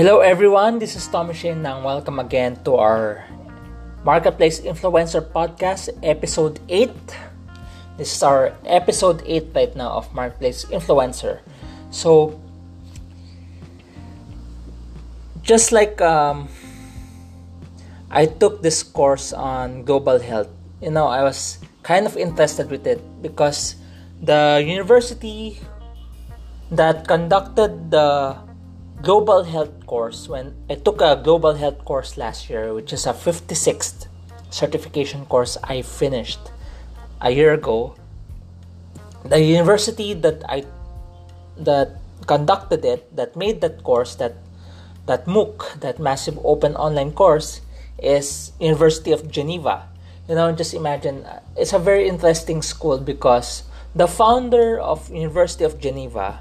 Hello 0.00 0.24
everyone, 0.24 0.78
this 0.80 0.96
is 0.96 1.04
Tommy 1.12 1.36
Shane 1.36 1.60
and 1.60 1.84
welcome 1.84 2.16
again 2.20 2.56
to 2.64 2.80
our 2.80 3.20
Marketplace 4.00 4.58
Influencer 4.64 5.20
Podcast, 5.20 5.92
episode 6.00 6.56
8. 6.72 6.88
This 7.98 8.16
is 8.16 8.22
our 8.22 8.56
episode 8.64 9.20
8 9.26 9.52
right 9.52 9.76
now 9.76 9.92
of 10.00 10.08
Marketplace 10.16 10.64
Influencer. 10.72 11.44
So, 11.92 12.40
just 15.42 15.68
like 15.70 16.00
um, 16.00 16.48
I 18.08 18.24
took 18.24 18.62
this 18.64 18.82
course 18.82 19.34
on 19.34 19.84
global 19.84 20.18
health, 20.18 20.48
you 20.80 20.92
know, 20.92 21.08
I 21.12 21.22
was 21.22 21.58
kind 21.82 22.06
of 22.06 22.16
interested 22.16 22.70
with 22.70 22.86
it 22.86 23.04
because 23.20 23.76
the 24.22 24.64
university 24.64 25.60
that 26.72 27.06
conducted 27.06 27.90
the 27.90 28.48
global 29.02 29.44
health 29.44 29.86
course 29.86 30.28
when 30.28 30.54
I 30.68 30.74
took 30.74 31.00
a 31.00 31.16
global 31.16 31.54
health 31.54 31.84
course 31.84 32.16
last 32.16 32.50
year, 32.50 32.74
which 32.74 32.92
is 32.92 33.06
a 33.06 33.12
56th 33.12 34.06
certification 34.50 35.24
course 35.26 35.56
I 35.64 35.82
finished 35.82 36.40
a 37.20 37.30
year 37.30 37.54
ago. 37.54 37.96
The 39.24 39.40
university 39.40 40.14
that 40.14 40.44
I 40.48 40.64
that 41.56 42.00
conducted 42.26 42.84
it, 42.84 43.14
that 43.16 43.36
made 43.36 43.60
that 43.60 43.82
course, 43.82 44.14
that 44.16 44.36
that 45.06 45.26
MOOC, 45.26 45.80
that 45.80 45.98
massive 45.98 46.38
open 46.44 46.76
online 46.76 47.12
course, 47.12 47.60
is 47.98 48.52
University 48.60 49.12
of 49.12 49.30
Geneva. 49.30 49.88
You 50.28 50.36
know, 50.36 50.52
just 50.52 50.74
imagine 50.74 51.26
it's 51.56 51.72
a 51.72 51.78
very 51.78 52.08
interesting 52.08 52.62
school 52.62 52.98
because 52.98 53.64
the 53.94 54.06
founder 54.06 54.78
of 54.78 55.10
University 55.10 55.64
of 55.64 55.80
Geneva 55.80 56.40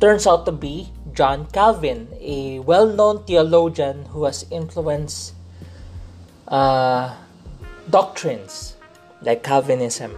turns 0.00 0.26
out 0.26 0.46
to 0.46 0.52
be 0.52 0.90
John 1.16 1.46
Calvin, 1.46 2.08
a 2.20 2.60
well 2.60 2.86
known 2.86 3.24
theologian 3.24 4.04
who 4.12 4.24
has 4.24 4.44
influenced 4.50 5.32
uh, 6.46 7.16
doctrines 7.88 8.76
like 9.22 9.42
Calvinism. 9.42 10.12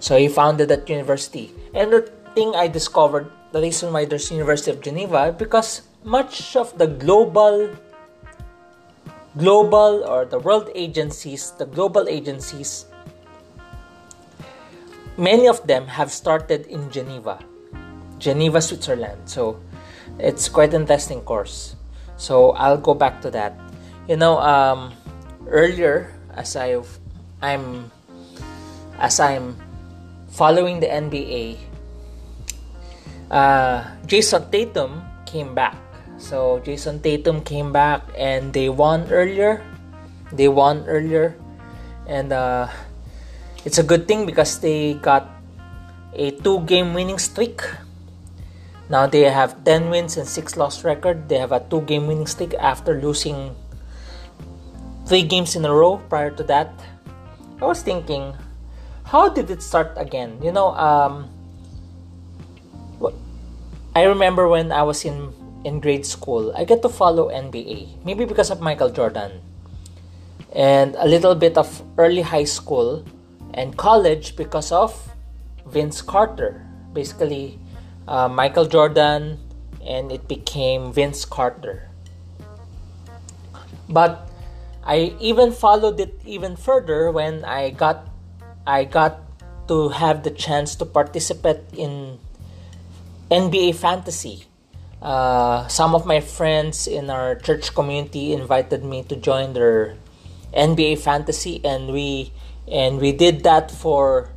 So 0.00 0.18
he 0.18 0.26
founded 0.28 0.68
that 0.68 0.90
university. 0.90 1.54
And 1.72 1.92
the 1.92 2.02
thing 2.34 2.54
I 2.54 2.66
discovered, 2.66 3.30
the 3.52 3.60
reason 3.60 3.92
why 3.92 4.04
there's 4.04 4.30
University 4.30 4.72
of 4.72 4.82
Geneva, 4.82 5.32
because 5.32 5.82
much 6.02 6.56
of 6.56 6.76
the 6.76 6.88
global 6.88 7.70
global 9.38 10.04
or 10.06 10.24
the 10.24 10.38
world 10.38 10.70
agencies, 10.74 11.52
the 11.58 11.66
global 11.66 12.08
agencies, 12.08 12.86
many 15.16 15.46
of 15.46 15.64
them 15.66 15.86
have 15.86 16.10
started 16.10 16.66
in 16.66 16.90
Geneva, 16.90 17.38
Geneva, 18.18 18.60
Switzerland. 18.60 19.18
So 19.26 19.58
it's 20.18 20.48
quite 20.48 20.74
an 20.74 20.82
interesting 20.82 21.20
course. 21.22 21.76
So 22.16 22.52
i'll 22.52 22.78
go 22.78 22.94
back 22.94 23.20
to 23.22 23.30
that. 23.30 23.58
You 24.08 24.16
know 24.16 24.38
um, 24.38 24.92
earlier 25.48 26.12
as 26.34 26.56
i 26.56 26.74
i'm 27.42 27.90
as 28.98 29.20
i'm 29.20 29.56
following 30.28 30.80
the 30.80 30.88
nba 30.88 31.56
uh, 33.30 33.84
jayson 34.06 34.50
tatum 34.50 35.02
came 35.34 35.50
back. 35.54 35.74
So 36.24 36.62
Jayson 36.62 37.02
tatum 37.02 37.42
came 37.42 37.74
back 37.74 38.06
and 38.14 38.54
they 38.54 38.70
won 38.70 39.10
earlier. 39.10 39.58
They 40.30 40.46
won 40.46 40.86
earlier. 40.86 41.34
And 42.06 42.30
uh, 42.32 42.70
it's 43.66 43.82
a 43.82 43.82
good 43.82 44.06
thing 44.06 44.24
because 44.24 44.62
they 44.62 44.94
got 45.02 45.26
a 46.14 46.30
two 46.46 46.62
game 46.70 46.94
winning 46.94 47.18
streak 47.18 47.66
now 48.88 49.06
they 49.06 49.24
have 49.30 49.64
10 49.64 49.90
wins 49.90 50.16
and 50.16 50.28
6 50.28 50.56
loss 50.56 50.84
record. 50.84 51.28
They 51.28 51.38
have 51.38 51.52
a 51.52 51.60
2 51.60 51.82
game 51.82 52.06
winning 52.06 52.26
streak 52.26 52.54
after 52.54 53.00
losing 53.00 53.54
3 55.06 55.22
games 55.22 55.56
in 55.56 55.64
a 55.64 55.72
row 55.72 55.98
prior 56.08 56.30
to 56.32 56.42
that. 56.44 56.72
I 57.60 57.64
was 57.64 57.82
thinking, 57.82 58.34
how 59.04 59.28
did 59.28 59.50
it 59.50 59.62
start 59.62 59.92
again? 59.96 60.38
You 60.42 60.52
know, 60.52 60.74
um, 60.74 61.30
I 63.94 64.02
remember 64.04 64.48
when 64.48 64.72
I 64.72 64.82
was 64.82 65.04
in 65.04 65.30
in 65.64 65.80
grade 65.80 66.04
school, 66.04 66.52
I 66.54 66.64
get 66.64 66.82
to 66.82 66.90
follow 66.90 67.30
NBA. 67.30 68.04
Maybe 68.04 68.24
because 68.24 68.50
of 68.50 68.60
Michael 68.60 68.90
Jordan. 68.90 69.40
And 70.52 70.94
a 70.98 71.08
little 71.08 71.34
bit 71.34 71.56
of 71.56 71.82
early 71.96 72.22
high 72.22 72.44
school 72.44 73.04
and 73.54 73.76
college 73.78 74.36
because 74.36 74.70
of 74.70 74.92
Vince 75.66 76.02
Carter. 76.02 76.66
Basically, 76.92 77.58
uh, 78.06 78.28
Michael 78.28 78.66
Jordan, 78.66 79.38
and 79.84 80.12
it 80.12 80.28
became 80.28 80.92
Vince 80.92 81.24
Carter. 81.24 81.88
But 83.88 84.28
I 84.84 85.16
even 85.20 85.52
followed 85.52 86.00
it 86.00 86.20
even 86.24 86.56
further 86.56 87.10
when 87.10 87.44
I 87.44 87.70
got 87.70 88.08
I 88.66 88.84
got 88.84 89.20
to 89.68 89.88
have 89.90 90.24
the 90.24 90.30
chance 90.30 90.74
to 90.76 90.84
participate 90.84 91.60
in 91.72 92.18
NBA 93.30 93.76
fantasy. 93.76 94.44
Uh, 95.00 95.68
some 95.68 95.94
of 95.94 96.06
my 96.06 96.20
friends 96.20 96.86
in 96.86 97.10
our 97.10 97.36
church 97.36 97.74
community 97.74 98.32
invited 98.32 98.84
me 98.84 99.02
to 99.04 99.16
join 99.16 99.52
their 99.52 99.96
NBA 100.52 100.98
fantasy, 100.98 101.60
and 101.64 101.92
we 101.92 102.32
and 102.68 103.00
we 103.00 103.12
did 103.12 103.44
that 103.44 103.70
for 103.70 104.30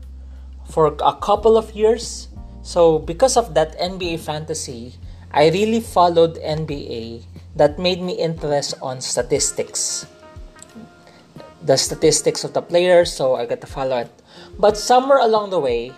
for 0.68 0.96
a 1.00 1.16
couple 1.16 1.56
of 1.56 1.72
years. 1.72 2.28
So, 2.68 3.00
because 3.00 3.40
of 3.40 3.56
that 3.56 3.80
NBA 3.80 4.20
fantasy, 4.20 5.00
I 5.32 5.48
really 5.56 5.80
followed 5.80 6.36
NBA 6.36 7.24
that 7.56 7.80
made 7.80 8.04
me 8.04 8.20
interest 8.20 8.76
on 8.84 9.00
statistics. 9.00 10.04
The 11.64 11.80
statistics 11.80 12.44
of 12.44 12.52
the 12.52 12.62
players, 12.62 13.08
so 13.08 13.40
I 13.40 13.46
got 13.48 13.64
to 13.64 13.72
follow 13.72 14.04
it. 14.04 14.12
But 14.60 14.76
somewhere 14.76 15.24
along 15.24 15.56
the 15.56 15.64
way, 15.64 15.96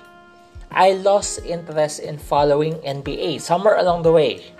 I 0.69 0.93
lost 0.93 1.41
interest 1.41 2.05
in 2.05 2.21
following 2.21 2.77
NBA. 2.85 3.41
Somewhere 3.41 3.81
along 3.81 4.05
the 4.05 4.13
way. 4.13 4.53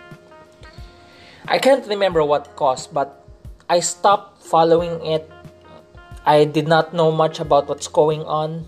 I 1.46 1.62
can't 1.62 1.86
remember 1.86 2.26
what 2.26 2.56
caused, 2.56 2.92
but 2.92 3.22
I 3.70 3.86
stopped 3.86 4.42
following 4.42 4.98
it. 5.06 5.30
I 6.26 6.46
did 6.46 6.68
not 6.68 6.90
know 6.90 7.12
much 7.12 7.40
about 7.40 7.70
what's 7.70 7.88
going 7.88 8.26
on. 8.26 8.66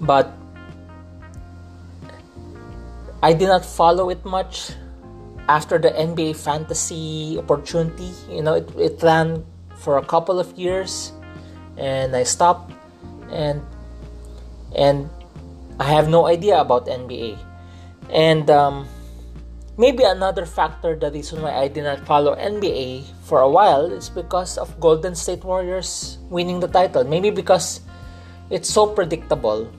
But 0.00 0.39
I 3.22 3.32
did 3.32 3.48
not 3.48 3.64
follow 3.64 4.08
it 4.08 4.24
much 4.24 4.72
after 5.48 5.78
the 5.78 5.90
NBA 5.90 6.36
fantasy 6.36 7.36
opportunity. 7.38 8.12
You 8.30 8.42
know, 8.42 8.54
it, 8.54 8.70
it 8.78 9.02
ran 9.02 9.44
for 9.76 9.98
a 9.98 10.04
couple 10.04 10.38
of 10.38 10.56
years 10.56 11.12
and 11.76 12.16
I 12.16 12.22
stopped 12.22 12.72
and 13.30 13.60
and 14.76 15.10
I 15.78 15.84
have 15.84 16.08
no 16.08 16.26
idea 16.26 16.60
about 16.60 16.86
NBA. 16.86 17.36
And 18.10 18.48
um, 18.50 18.88
maybe 19.76 20.04
another 20.04 20.46
factor, 20.46 20.94
the 20.94 21.10
reason 21.10 21.42
why 21.42 21.56
I 21.56 21.68
did 21.68 21.84
not 21.84 22.06
follow 22.06 22.36
NBA 22.36 23.04
for 23.24 23.40
a 23.40 23.48
while 23.48 23.86
is 23.86 24.08
because 24.08 24.58
of 24.58 24.78
Golden 24.78 25.14
State 25.14 25.42
Warriors 25.42 26.18
winning 26.28 26.60
the 26.60 26.68
title. 26.68 27.04
Maybe 27.04 27.30
because 27.30 27.80
it's 28.50 28.68
so 28.68 28.86
predictable 28.86 29.72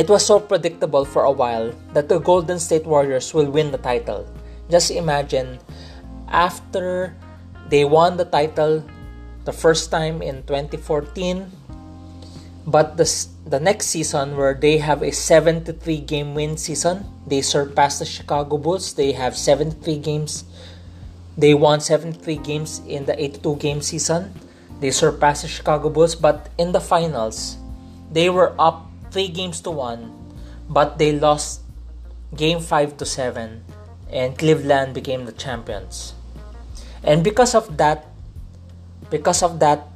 it 0.00 0.08
was 0.08 0.24
so 0.24 0.40
predictable 0.40 1.04
for 1.04 1.24
a 1.24 1.30
while 1.30 1.76
that 1.92 2.08
the 2.08 2.18
Golden 2.18 2.58
State 2.58 2.86
Warriors 2.86 3.34
will 3.36 3.52
win 3.52 3.70
the 3.70 3.76
title. 3.76 4.24
Just 4.70 4.90
imagine, 4.90 5.60
after 6.32 7.14
they 7.68 7.84
won 7.84 8.16
the 8.16 8.24
title 8.24 8.82
the 9.44 9.52
first 9.52 9.90
time 9.90 10.22
in 10.22 10.40
2014, 10.48 11.52
but 12.66 12.96
the, 12.96 13.04
the 13.44 13.60
next 13.60 13.88
season 13.88 14.38
where 14.38 14.54
they 14.54 14.78
have 14.78 15.02
a 15.02 15.12
73 15.12 15.76
game 16.00 16.34
win 16.34 16.56
season, 16.56 17.04
they 17.26 17.42
surpassed 17.42 17.98
the 17.98 18.06
Chicago 18.06 18.56
Bulls. 18.56 18.94
They 18.94 19.12
have 19.12 19.36
73 19.36 19.98
games. 19.98 20.44
They 21.36 21.52
won 21.52 21.80
73 21.80 22.36
games 22.36 22.80
in 22.88 23.04
the 23.04 23.20
82 23.22 23.56
game 23.56 23.82
season. 23.82 24.32
They 24.80 24.92
surpassed 24.92 25.42
the 25.42 25.48
Chicago 25.48 25.90
Bulls, 25.90 26.14
but 26.14 26.48
in 26.56 26.72
the 26.72 26.80
finals, 26.80 27.58
they 28.10 28.30
were 28.30 28.54
up 28.58 28.89
three 29.10 29.28
games 29.28 29.60
to 29.62 29.70
one, 29.70 30.14
but 30.68 30.98
they 30.98 31.12
lost 31.12 31.62
game 32.34 32.60
five 32.60 32.96
to 32.98 33.04
seven, 33.06 33.64
and 34.10 34.38
Cleveland 34.38 34.94
became 34.94 35.26
the 35.26 35.32
champions. 35.32 36.14
And 37.02 37.24
because 37.24 37.54
of 37.54 37.76
that, 37.78 38.06
because 39.10 39.42
of 39.42 39.58
that 39.60 39.88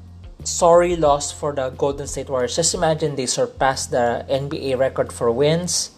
sorry 0.45 0.97
loss 0.97 1.33
for 1.33 1.53
the 1.53 1.71
Golden 1.71 2.07
State 2.07 2.29
Warriors, 2.29 2.57
just 2.57 2.75
imagine 2.75 3.17
they 3.17 3.27
surpassed 3.27 3.91
the 3.91 4.27
NBA 4.29 4.79
record 4.79 5.13
for 5.13 5.31
wins. 5.31 5.91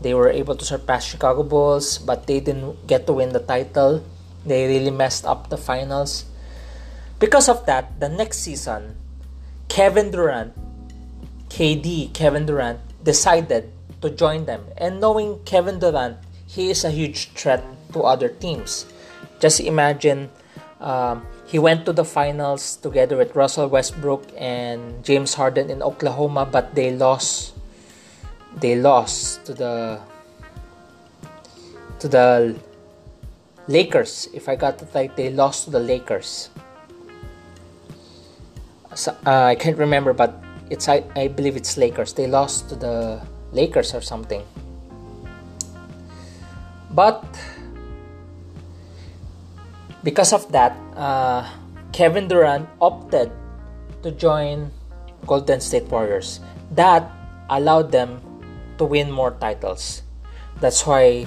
They 0.00 0.14
were 0.14 0.30
able 0.30 0.56
to 0.56 0.64
surpass 0.64 1.04
Chicago 1.04 1.42
Bulls, 1.42 1.98
but 1.98 2.26
they 2.26 2.40
didn't 2.40 2.86
get 2.86 3.06
to 3.06 3.12
win 3.12 3.32
the 3.32 3.40
title. 3.40 4.04
They 4.44 4.66
really 4.66 4.90
messed 4.90 5.24
up 5.24 5.48
the 5.48 5.56
finals. 5.56 6.24
Because 7.18 7.48
of 7.48 7.64
that, 7.66 8.00
the 8.00 8.08
next 8.08 8.38
season, 8.38 8.96
Kevin 9.68 10.10
Durant 10.10 10.52
KD, 11.54 12.10
Kevin 12.12 12.46
Durant, 12.50 12.82
decided 13.06 13.70
to 14.02 14.10
join 14.10 14.44
them. 14.44 14.66
And 14.76 14.98
knowing 14.98 15.38
Kevin 15.46 15.78
Durant, 15.78 16.18
he 16.50 16.70
is 16.70 16.82
a 16.82 16.90
huge 16.90 17.30
threat 17.38 17.62
to 17.94 18.02
other 18.02 18.28
teams. 18.28 18.86
Just 19.38 19.60
imagine 19.60 20.34
um, 20.80 21.22
he 21.46 21.60
went 21.60 21.86
to 21.86 21.92
the 21.92 22.04
finals 22.04 22.74
together 22.82 23.16
with 23.16 23.36
Russell 23.36 23.68
Westbrook 23.68 24.26
and 24.36 25.04
James 25.04 25.34
Harden 25.34 25.70
in 25.70 25.80
Oklahoma, 25.80 26.44
but 26.44 26.74
they 26.74 26.90
lost. 26.90 27.54
They 28.58 28.74
lost 28.74 29.46
to 29.46 29.54
the 29.54 30.00
to 32.00 32.08
the 32.08 32.58
Lakers. 33.68 34.28
If 34.34 34.48
I 34.48 34.56
got 34.56 34.82
it 34.82 34.88
right, 34.92 35.14
they 35.14 35.30
lost 35.30 35.66
to 35.66 35.70
the 35.70 35.80
Lakers. 35.80 36.50
So, 38.94 39.16
uh, 39.26 39.50
I 39.50 39.54
can't 39.54 39.78
remember, 39.78 40.12
but 40.12 40.43
it's 40.70 40.88
I, 40.88 41.04
I 41.16 41.28
believe 41.28 41.56
it's 41.56 41.76
Lakers. 41.76 42.12
They 42.12 42.26
lost 42.26 42.68
to 42.70 42.76
the 42.76 43.20
Lakers 43.52 43.94
or 43.94 44.00
something. 44.00 44.42
But 46.90 47.24
because 50.02 50.32
of 50.32 50.50
that, 50.52 50.76
uh, 50.96 51.48
Kevin 51.92 52.28
Durant 52.28 52.68
opted 52.80 53.32
to 54.02 54.12
join 54.12 54.70
Golden 55.26 55.60
State 55.60 55.88
Warriors. 55.88 56.40
That 56.70 57.10
allowed 57.50 57.90
them 57.90 58.20
to 58.78 58.84
win 58.84 59.10
more 59.10 59.32
titles. 59.32 60.02
That's 60.60 60.86
why 60.86 61.26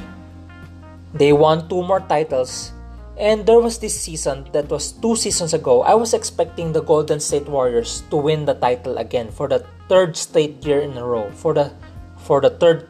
they 1.13 1.33
won 1.33 1.67
two 1.67 1.83
more 1.83 1.99
titles. 1.99 2.71
And 3.17 3.49
there 3.49 3.59
was 3.59 3.81
this 3.81 3.97
season 3.97 4.45
that 4.53 4.69
was 4.69 4.93
two 4.93 5.15
seasons 5.17 5.53
ago. 5.53 5.81
I 5.81 5.97
was 5.97 6.13
expecting 6.13 6.71
the 6.71 6.85
Golden 6.85 7.19
State 7.19 7.49
Warriors 7.49 8.05
to 8.13 8.15
win 8.15 8.45
the 8.45 8.53
title 8.53 8.97
again 9.01 9.33
for 9.33 9.49
the 9.49 9.65
third 9.89 10.15
straight 10.15 10.61
year 10.61 10.81
in 10.81 10.93
a 10.97 11.03
row. 11.03 11.31
For 11.33 11.53
the 11.57 11.73
for 12.21 12.41
the 12.41 12.53
third 12.53 12.85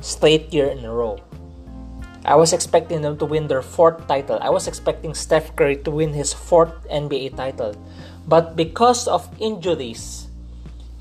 straight 0.00 0.48
year 0.56 0.72
in 0.72 0.84
a 0.88 0.92
row. 0.92 1.20
I 2.24 2.36
was 2.36 2.52
expecting 2.52 3.00
them 3.00 3.16
to 3.20 3.24
win 3.24 3.48
their 3.48 3.60
fourth 3.60 4.08
title. 4.08 4.38
I 4.40 4.48
was 4.48 4.68
expecting 4.68 5.12
Steph 5.12 5.56
Curry 5.56 5.76
to 5.84 5.90
win 5.90 6.12
his 6.12 6.32
fourth 6.32 6.72
NBA 6.88 7.36
title. 7.36 7.76
But 8.28 8.56
because 8.56 9.08
of 9.08 9.28
injuries, 9.40 10.28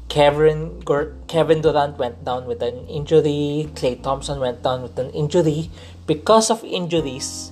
Kevin 0.07 0.83
Kevin 1.27 1.62
Durant 1.62 2.00
went 2.00 2.24
down 2.24 2.48
with 2.48 2.63
an 2.63 2.88
injury, 2.88 3.72
Klay 3.75 4.01
Thompson 4.01 4.39
went 4.39 4.63
down 4.63 4.81
with 4.81 4.98
an 5.00 5.12
injury. 5.12 5.72
Because 6.07 6.50
of 6.50 6.63
injuries, 6.63 7.51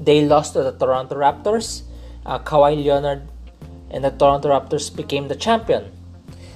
they 0.00 0.24
lost 0.24 0.52
to 0.54 0.62
the 0.62 0.72
Toronto 0.72 1.14
Raptors. 1.14 1.82
Uh, 2.24 2.38
Kawhi 2.38 2.84
Leonard 2.84 3.28
and 3.90 4.04
the 4.04 4.10
Toronto 4.10 4.48
Raptors 4.48 4.94
became 4.94 5.28
the 5.28 5.36
champion. 5.36 5.92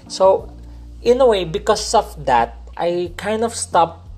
So, 0.09 0.53
in 1.03 1.21
a 1.21 1.27
way, 1.27 1.45
because 1.45 1.95
of 1.95 2.27
that, 2.27 2.59
I 2.77 3.13
kind 3.17 3.45
of 3.45 3.55
stopped. 3.55 4.09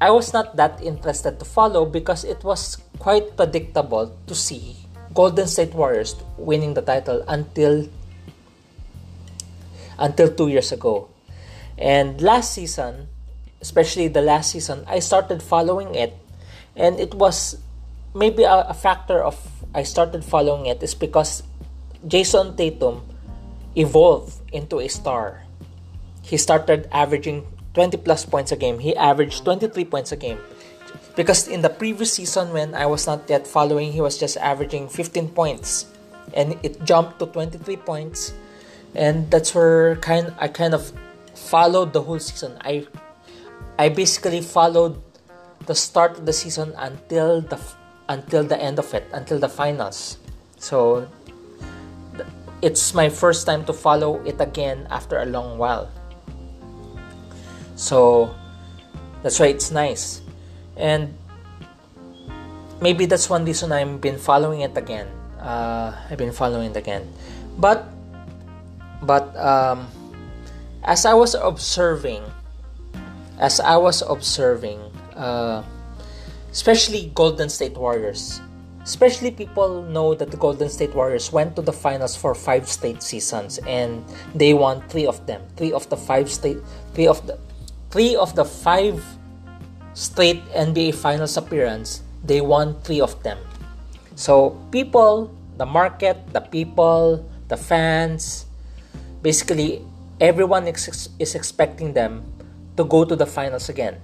I 0.00 0.10
was 0.10 0.32
not 0.32 0.56
that 0.56 0.82
interested 0.82 1.38
to 1.38 1.44
follow 1.44 1.86
because 1.86 2.24
it 2.24 2.44
was 2.44 2.76
quite 2.98 3.36
predictable 3.36 4.14
to 4.26 4.34
see 4.34 4.76
Golden 5.14 5.46
State 5.46 5.74
Warriors 5.74 6.16
winning 6.36 6.74
the 6.74 6.82
title 6.82 7.24
until 7.28 7.88
until 9.98 10.28
two 10.34 10.48
years 10.48 10.72
ago. 10.72 11.08
And 11.78 12.20
last 12.20 12.52
season, 12.52 13.08
especially 13.60 14.08
the 14.08 14.22
last 14.22 14.52
season, 14.52 14.84
I 14.86 14.98
started 14.98 15.42
following 15.42 15.94
it, 15.94 16.14
and 16.76 16.98
it 16.98 17.14
was 17.14 17.56
maybe 18.14 18.42
a, 18.44 18.68
a 18.68 18.74
factor 18.74 19.22
of 19.22 19.36
I 19.74 19.82
started 19.82 20.24
following 20.24 20.66
it 20.66 20.82
is 20.82 20.94
because 20.94 21.42
Jayson 22.06 22.56
Tatum 22.56 23.02
evolved 23.76 24.34
into 24.52 24.80
a 24.80 24.88
star. 24.88 25.42
He 26.22 26.36
started 26.36 26.88
averaging 26.92 27.46
20 27.74 27.96
plus 27.98 28.24
points 28.24 28.52
a 28.52 28.56
game. 28.56 28.78
He 28.78 28.94
averaged 28.94 29.44
23 29.44 29.84
points 29.86 30.12
a 30.12 30.16
game. 30.16 30.38
Because 31.16 31.48
in 31.48 31.62
the 31.62 31.68
previous 31.68 32.14
season, 32.14 32.52
when 32.52 32.74
I 32.74 32.86
was 32.86 33.06
not 33.06 33.28
yet 33.28 33.46
following, 33.46 33.92
he 33.92 34.00
was 34.00 34.18
just 34.18 34.36
averaging 34.36 34.88
15 34.88 35.28
points. 35.30 35.86
And 36.34 36.58
it 36.62 36.84
jumped 36.84 37.18
to 37.18 37.26
23 37.26 37.76
points 37.76 38.32
and 38.94 39.30
that's 39.30 39.54
where 39.54 39.96
kind 39.96 40.32
I 40.38 40.48
kind 40.48 40.74
of 40.74 40.92
followed 41.34 41.92
the 41.92 42.02
whole 42.02 42.18
season. 42.18 42.58
I 42.60 42.86
I 43.78 43.88
basically 43.88 44.40
followed 44.40 45.00
the 45.66 45.74
start 45.74 46.18
of 46.18 46.26
the 46.26 46.32
season 46.32 46.74
until 46.76 47.40
the 47.40 47.58
until 48.08 48.44
the 48.44 48.60
end 48.60 48.78
of 48.78 48.92
it, 48.94 49.08
until 49.12 49.38
the 49.38 49.48
finals. 49.48 50.18
So 50.58 51.08
it's 52.62 52.94
my 52.94 53.08
first 53.08 53.46
time 53.46 53.64
to 53.66 53.72
follow 53.72 54.22
it 54.24 54.40
again 54.40 54.86
after 54.90 55.18
a 55.18 55.26
long 55.26 55.58
while. 55.58 55.90
So 57.74 58.34
that's 59.22 59.38
why 59.40 59.46
it's 59.46 59.70
nice. 59.70 60.22
And 60.76 61.14
maybe 62.80 63.06
that's 63.06 63.28
one 63.28 63.44
reason 63.44 63.72
I've 63.72 64.00
been 64.00 64.18
following 64.18 64.60
it 64.60 64.76
again. 64.76 65.06
Uh, 65.40 65.94
I've 66.08 66.18
been 66.18 66.32
following 66.32 66.70
it 66.70 66.76
again. 66.76 67.10
But 67.58 67.86
but 69.02 69.34
um, 69.36 69.90
as 70.84 71.04
I 71.04 71.14
was 71.14 71.34
observing, 71.34 72.22
as 73.38 73.58
I 73.58 73.76
was 73.76 74.02
observing, 74.02 74.78
uh, 75.18 75.62
especially 76.52 77.10
Golden 77.14 77.48
State 77.48 77.74
Warriors, 77.74 78.40
especially 78.84 79.30
people 79.32 79.82
know 79.88 80.14
that 80.14 80.30
the 80.30 80.36
Golden 80.36 80.68
State 80.68 80.94
Warriors 80.94 81.32
went 81.32 81.56
to 81.56 81.62
the 81.62 81.72
finals 81.72 82.14
for 82.14 82.34
five 82.34 82.68
state 82.68 83.02
seasons 83.02 83.58
and 83.66 84.04
they 84.34 84.52
won 84.52 84.84
three 84.88 85.06
of 85.06 85.26
them. 85.26 85.40
Three 85.56 85.72
of 85.72 85.88
the 85.88 85.96
five 85.96 86.30
state, 86.30 86.58
three 86.94 87.08
of 87.08 87.26
the, 87.26 87.40
three 87.90 88.14
of 88.14 88.36
the 88.36 88.44
five 88.44 89.02
straight 89.94 90.44
NBA 90.52 90.94
Finals 90.94 91.36
appearance, 91.36 92.02
they 92.22 92.40
won 92.40 92.78
three 92.82 93.00
of 93.00 93.16
them. 93.22 93.38
So 94.14 94.60
people, 94.70 95.32
the 95.56 95.66
market, 95.66 96.20
the 96.32 96.40
people, 96.40 97.24
the 97.48 97.56
fans, 97.56 98.44
basically 99.22 99.82
everyone 100.20 100.68
is, 100.68 101.08
is 101.18 101.34
expecting 101.34 101.94
them 101.94 102.24
to 102.76 102.84
go 102.84 103.04
to 103.04 103.16
the 103.16 103.26
finals 103.26 103.68
again 103.68 104.00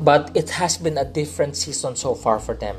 but 0.00 0.30
it 0.34 0.50
has 0.50 0.76
been 0.76 0.98
a 0.98 1.04
different 1.04 1.56
season 1.56 1.96
so 1.96 2.14
far 2.14 2.38
for 2.38 2.54
them. 2.54 2.76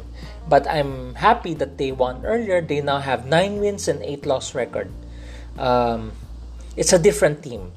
But 0.48 0.68
i'm 0.68 1.16
happy 1.16 1.54
that 1.56 1.78
they 1.78 1.92
won 1.92 2.25
earlier. 2.25 2.62
They 2.62 2.81
now 2.81 3.00
have 3.00 3.25
nine 3.25 3.60
wins 3.60 3.88
and 3.88 4.02
eight 4.04 4.25
loss 4.25 4.56
record. 4.56 4.92
Um, 5.58 6.14
it's 6.75 6.94
a 6.94 7.00
different 7.00 7.44
team. 7.44 7.71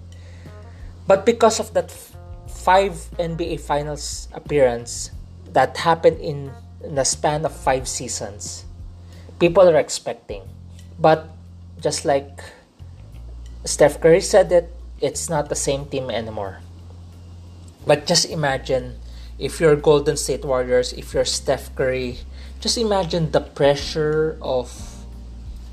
But 1.06 1.26
because 1.26 1.59
of 1.59 1.75
that 1.75 1.90
f- 1.90 2.14
five 2.47 2.92
nba 3.18 3.59
finals 3.59 4.28
appearance 4.32 5.11
that 5.52 5.76
happened 5.78 6.20
in, 6.20 6.52
in 6.85 6.94
the 6.94 7.04
span 7.04 7.44
of 7.44 7.52
five 7.52 7.88
seasons 7.88 8.64
people 9.40 9.66
are 9.66 9.80
expecting. 9.80 10.44
But 11.00 11.26
just 11.80 12.04
like 12.04 12.44
Steph 13.64 13.99
Curry 13.99 14.20
said 14.20 14.50
that 14.50 14.68
it's 15.00 15.28
not 15.28 15.49
the 15.49 15.56
same 15.56 15.87
team 15.87 16.12
anymore. 16.12 16.61
But 17.88 18.06
just 18.06 18.28
imagine 18.28 19.00
if 19.40 19.59
you're 19.59 19.75
Golden 19.75 20.16
State 20.16 20.44
Warriors, 20.44 20.92
if 20.92 21.14
you're 21.14 21.25
Steph 21.25 21.75
Curry, 21.75 22.18
just 22.61 22.76
imagine 22.76 23.32
the 23.32 23.40
pressure 23.40 24.37
of 24.42 24.68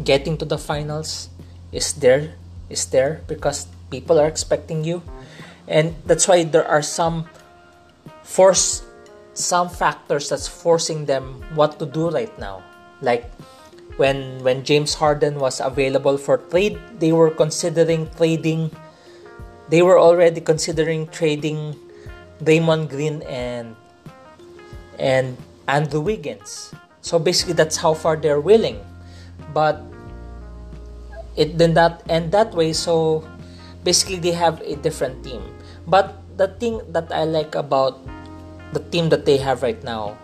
getting 0.04 0.38
to 0.38 0.46
the 0.46 0.58
finals 0.58 1.30
is 1.72 1.94
there 1.94 2.34
is 2.70 2.86
there 2.88 3.22
because 3.28 3.68
people 3.92 4.20
are 4.20 4.28
expecting 4.28 4.84
you 4.86 5.02
and 5.68 5.96
that's 6.06 6.28
why 6.28 6.44
there 6.44 6.66
are 6.66 6.82
some 6.82 7.26
force 8.24 8.86
some 9.34 9.68
factors 9.68 10.30
that's 10.30 10.48
forcing 10.48 11.06
them 11.06 11.44
what 11.56 11.80
to 11.80 11.86
do 11.86 12.10
right 12.10 12.32
now 12.38 12.62
like 13.02 13.26
when 13.98 14.42
when 14.46 14.64
James 14.64 14.94
Harden 14.94 15.42
was 15.42 15.60
available 15.60 16.18
for 16.18 16.38
trade, 16.38 16.78
they 16.98 17.12
were 17.12 17.30
considering 17.30 18.10
trading. 18.16 18.72
They 19.70 19.82
were 19.82 20.00
already 20.00 20.40
considering 20.40 21.10
trading 21.10 21.76
Draymond 22.44 22.89
Green 22.89 23.22
and 23.24 23.75
and 25.00 25.38
Andrew 25.67 26.01
Wiggins. 26.01 26.74
So 27.01 27.20
basically, 27.20 27.53
that's 27.53 27.77
how 27.77 27.94
far 27.94 28.15
they're 28.15 28.41
willing. 28.41 28.79
But 29.53 29.82
it 31.36 31.58
did 31.58 31.74
not 31.74 32.03
end 32.10 32.32
that 32.34 32.53
way. 32.53 32.74
So 32.74 33.24
basically, 33.84 34.20
they 34.20 34.34
have 34.34 34.62
a 34.62 34.75
different 34.75 35.24
team. 35.24 35.41
But 35.88 36.17
the 36.36 36.50
thing 36.60 36.82
that 36.91 37.12
I 37.12 37.24
like 37.24 37.56
about 37.56 38.00
the 38.74 38.84
team 38.91 39.10
that 39.10 39.25
they 39.25 39.38
have 39.38 39.63
right 39.63 39.82
now 39.84 40.17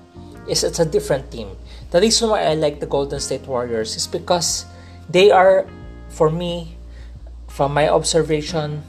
is 0.48 0.64
it's 0.64 0.80
a 0.80 0.86
different 0.86 1.32
team. 1.32 1.56
The 1.92 2.02
reason 2.02 2.30
why 2.30 2.44
I 2.44 2.56
like 2.56 2.80
the 2.80 2.90
Golden 2.90 3.20
State 3.20 3.48
Warriors 3.48 3.96
is 3.96 4.08
because 4.08 4.66
they 5.10 5.32
are, 5.32 5.66
for 6.10 6.30
me, 6.30 6.76
from 7.48 7.74
my 7.74 7.88
observation, 7.88 8.84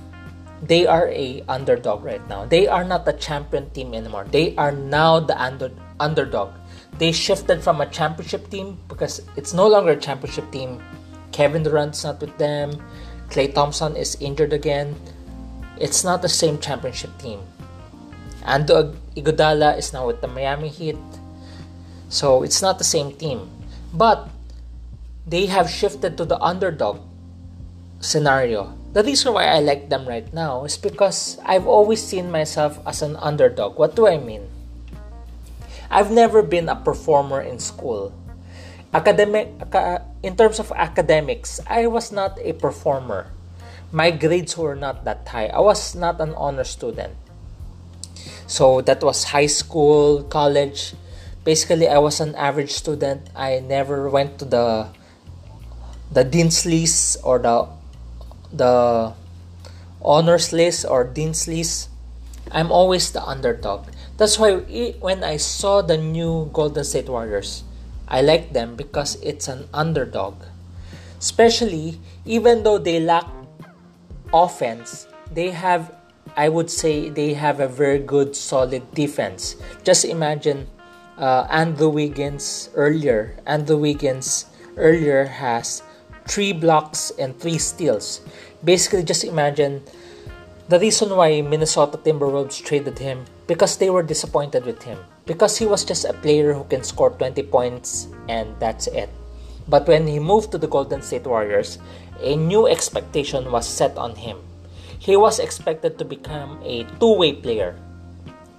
they 0.63 0.87
are 0.87 1.09
a 1.09 1.43
underdog 1.49 2.05
right 2.05 2.27
now. 2.29 2.45
They 2.47 2.67
are 2.67 2.85
not 2.85 3.05
the 3.05 3.13
champion 3.13 3.71
team 3.71 3.95
anymore. 3.95 4.27
They 4.31 4.55
are 4.57 4.73
now 4.73 5.21
the 5.21 5.41
under, 5.41 5.71
underdog. 6.01 6.53
They 6.99 7.13
shifted 7.13 7.63
from 7.63 7.81
a 7.81 7.87
championship 7.87 8.51
team 8.51 8.79
because 8.89 9.21
it's 9.37 9.53
no 9.53 9.67
longer 9.67 9.93
a 9.93 9.97
championship 9.97 10.51
team. 10.53 10.83
Kevin 11.33 11.63
Durant's 11.65 12.05
not 12.05 12.21
with 12.21 12.37
them. 12.39 12.81
Klay 13.29 13.53
Thompson 13.53 13.97
is 13.97 14.17
injured 14.21 14.53
again. 14.53 14.95
It's 15.81 16.05
not 16.05 16.23
the 16.23 16.29
same 16.29 16.59
championship 16.59 17.11
team. 17.19 17.41
Andre 18.45 18.95
Iguodala 19.17 19.77
is 19.77 19.93
now 19.93 20.07
with 20.07 20.21
the 20.21 20.29
Miami 20.29 20.69
Heat. 20.69 20.99
So 22.09 22.43
it's 22.43 22.63
not 22.63 22.79
the 22.79 22.85
same 22.85 23.13
team. 23.13 23.51
But 23.93 24.29
they 25.27 25.47
have 25.47 25.69
shifted 25.69 26.17
to 26.19 26.25
the 26.25 26.39
underdog 26.41 27.01
scenario. 28.01 28.77
The 28.95 29.03
reason 29.03 29.35
why 29.35 29.51
I 29.51 29.59
like 29.59 29.91
them 29.91 30.07
right 30.07 30.31
now 30.33 30.63
is 30.63 30.79
because 30.79 31.37
I've 31.43 31.67
always 31.67 31.99
seen 31.99 32.31
myself 32.31 32.79
as 32.87 33.03
an 33.03 33.19
underdog. 33.19 33.75
What 33.75 33.99
do 33.99 34.07
I 34.07 34.19
mean? 34.23 34.47
I've 35.91 36.15
never 36.15 36.47
been 36.47 36.69
a 36.69 36.79
performer 36.79 37.43
in 37.43 37.59
school. 37.59 38.15
Academic 38.95 39.51
in 40.23 40.37
terms 40.39 40.63
of 40.63 40.71
academics, 40.71 41.59
I 41.67 41.89
was 41.89 42.13
not 42.13 42.39
a 42.39 42.55
performer. 42.55 43.35
My 43.91 44.13
grades 44.13 44.57
were 44.57 44.79
not 44.79 45.03
that 45.03 45.27
high. 45.27 45.51
I 45.51 45.59
was 45.59 45.97
not 45.99 46.21
an 46.21 46.31
honor 46.39 46.63
student. 46.63 47.19
So 48.47 48.81
that 48.83 49.03
was 49.03 49.35
high 49.35 49.51
school, 49.51 50.23
college. 50.23 50.95
Basically, 51.43 51.89
I 51.89 51.99
was 51.99 52.21
an 52.21 52.37
average 52.37 52.71
student. 52.71 53.27
I 53.35 53.59
never 53.59 54.09
went 54.09 54.39
to 54.39 54.45
the 54.45 54.87
the 56.15 56.23
dean's 56.23 56.63
list 56.63 57.19
or 57.27 57.43
the 57.43 57.67
the 58.57 59.13
honors 60.03 60.53
list 60.53 60.87
or 60.89 61.05
dean's 61.05 61.49
list. 61.49 61.91
I'm 62.53 62.71
always 62.71 63.11
the 63.11 63.23
underdog. 63.23 63.89
That's 64.17 64.39
why 64.39 64.63
when 65.01 65.25
I 65.25 65.39
saw 65.39 65.83
the 65.83 65.99
new 65.99 66.51
Golden 66.53 66.85
State 66.85 67.09
Warriors, 67.09 67.65
I 68.07 68.23
like 68.23 68.53
them 68.53 68.77
because 68.77 69.17
it's 69.23 69.49
an 69.49 69.67
underdog. 69.75 70.45
Especially 71.19 71.99
even 72.25 72.63
though 72.63 72.79
they 72.79 73.01
lack 73.01 73.27
offense, 74.33 75.09
they 75.33 75.51
have 75.51 75.91
I 76.37 76.49
would 76.49 76.71
say 76.71 77.11
they 77.11 77.35
have 77.35 77.61
a 77.61 77.69
very 77.69 78.01
good, 78.01 78.35
solid 78.35 78.83
defense. 78.93 79.55
Just 79.85 80.05
imagine 80.05 80.67
uh, 81.17 81.47
Andrew 81.49 81.89
Wiggins 81.89 82.71
earlier. 82.75 83.39
Andrew 83.47 83.79
Wiggins 83.79 84.47
earlier 84.77 85.27
has 85.27 85.83
three 86.27 86.53
blocks 86.53 87.13
and 87.19 87.39
three 87.39 87.59
steals. 87.59 88.21
Basically, 88.63 89.03
just 89.03 89.25
imagine 89.25 89.83
the 90.69 90.79
reason 90.79 91.11
why 91.15 91.43
Minnesota 91.43 91.99
Timberwolves 91.99 92.65
traded 92.65 92.99
him 92.99 93.25
because 93.47 93.77
they 93.77 93.91
were 93.91 94.03
disappointed 94.03 94.65
with 94.65 94.83
him. 94.83 94.99
Because 95.27 95.57
he 95.59 95.67
was 95.67 95.85
just 95.85 96.05
a 96.05 96.13
player 96.13 96.53
who 96.53 96.65
can 96.65 96.83
score 96.83 97.11
20 97.11 97.43
points 97.45 98.09
and 98.29 98.55
that's 98.61 98.87
it. 98.89 99.09
But 99.69 99.89
when 99.89 100.07
he 100.07 100.19
moved 100.19 100.53
to 100.53 100.59
the 100.59 100.69
Golden 100.69 101.01
State 101.01 101.25
Warriors, 101.25 101.79
a 102.21 102.37
new 102.37 102.67
expectation 102.67 103.51
was 103.51 103.67
set 103.67 103.97
on 103.97 104.17
him 104.17 104.37
he 105.05 105.21
was 105.21 105.37
expected 105.37 106.01
to 106.01 106.05
become 106.09 106.57
a 106.65 106.89
two 106.97 107.13
way 107.13 107.37
player. 107.37 107.77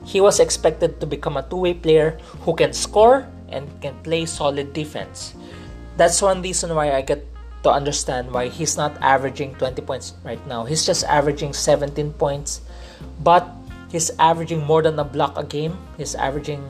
He 0.06 0.22
was 0.22 0.38
expected 0.38 1.02
to 1.02 1.10
become 1.10 1.38
a 1.38 1.42
two 1.42 1.58
way 1.58 1.74
player 1.74 2.22
who 2.46 2.54
can 2.54 2.70
score 2.70 3.26
and 3.50 3.66
can 3.82 3.98
play 4.06 4.30
solid 4.30 4.70
defense. 4.70 5.34
That's 5.98 6.22
one 6.22 6.46
reason 6.46 6.76
why 6.78 6.94
I 6.94 7.02
get 7.02 7.26
to 7.66 7.74
understand 7.74 8.30
why 8.30 8.48
he's 8.48 8.78
not 8.78 8.94
averaging 9.02 9.58
20 9.58 9.82
points 9.82 10.14
right 10.24 10.40
now. 10.46 10.70
He's 10.70 10.86
just 10.86 11.04
averaging 11.04 11.54
17 11.54 12.14
points, 12.14 12.62
but 13.26 13.50
he's 13.90 14.14
averaging 14.22 14.62
more 14.62 14.86
than 14.86 15.02
a 15.02 15.04
block 15.04 15.34
a 15.34 15.44
game. 15.44 15.74
He's 15.98 16.14
averaging 16.14 16.62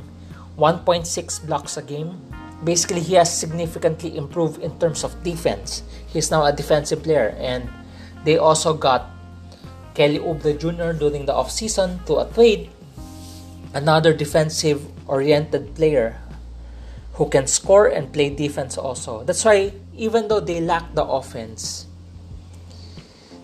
1.6 0.57 1.03
blocks 1.45 1.75
a 1.75 1.83
game. 1.83 2.15
Basically, 2.63 3.03
he 3.03 3.19
has 3.19 3.27
significantly 3.27 4.15
improved 4.15 4.63
in 4.63 4.79
terms 4.79 5.03
of 5.03 5.11
defense. 5.21 5.83
He's 6.07 6.31
now 6.31 6.47
a 6.47 6.55
defensive 6.55 7.03
player, 7.03 7.35
and 7.43 7.67
they 8.23 8.39
also 8.39 8.73
got 8.73 9.11
Kelly 9.93 10.23
Oubre 10.23 10.55
Jr. 10.55 10.95
during 10.95 11.27
the 11.27 11.35
offseason 11.35 11.99
to 12.07 12.23
a 12.23 12.25
trade, 12.31 12.71
another 13.75 14.15
defensive 14.15 14.79
oriented 15.11 15.75
player 15.75 16.15
who 17.15 17.29
can 17.29 17.47
score 17.47 17.87
and 17.87 18.11
play 18.11 18.29
defense 18.29 18.77
also. 18.77 19.23
That's 19.23 19.43
why 19.43 19.71
even 19.95 20.27
though 20.27 20.39
they 20.39 20.59
lack 20.59 20.93
the 20.93 21.03
offense, 21.03 21.87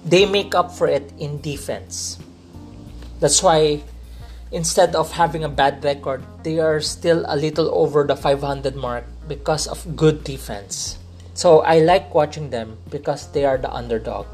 they 0.03 0.25
make 0.25 0.53
up 0.55 0.71
for 0.71 0.87
it 0.87 1.11
in 1.17 1.39
defense. 1.39 2.19
That's 3.19 3.41
why 3.41 3.83
instead 4.51 4.95
of 4.95 5.11
having 5.13 5.43
a 5.43 5.49
bad 5.49 5.83
record, 5.83 6.23
they 6.43 6.59
are 6.59 6.81
still 6.81 7.23
a 7.27 7.35
little 7.35 7.73
over 7.73 8.03
the 8.03 8.15
500 8.15 8.75
mark 8.75 9.05
because 9.27 9.67
of 9.67 9.95
good 9.95 10.23
defense. 10.23 10.97
So 11.33 11.61
I 11.61 11.79
like 11.79 12.13
watching 12.13 12.49
them 12.49 12.77
because 12.89 13.31
they 13.31 13.45
are 13.45 13.57
the 13.57 13.71
underdog. 13.71 14.27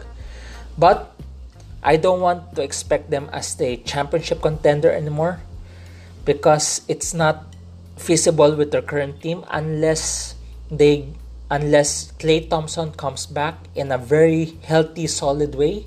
But 0.77 1.13
I 1.83 1.97
don't 1.97 2.21
want 2.21 2.55
to 2.55 2.63
expect 2.63 3.11
them 3.11 3.29
as 3.31 3.53
the 3.53 3.77
championship 3.77 4.41
contender 4.41 4.91
anymore 4.91 5.41
because 6.25 6.81
it's 6.87 7.13
not 7.13 7.53
feasible 7.97 8.55
with 8.55 8.71
their 8.71 8.81
current 8.81 9.21
team 9.21 9.43
unless 9.49 10.35
they 10.69 11.07
unless 11.49 12.11
Klay 12.19 12.49
Thompson 12.49 12.91
comes 12.91 13.25
back 13.25 13.55
in 13.75 13.91
a 13.91 13.97
very 13.97 14.57
healthy 14.63 15.07
solid 15.07 15.55
way 15.55 15.85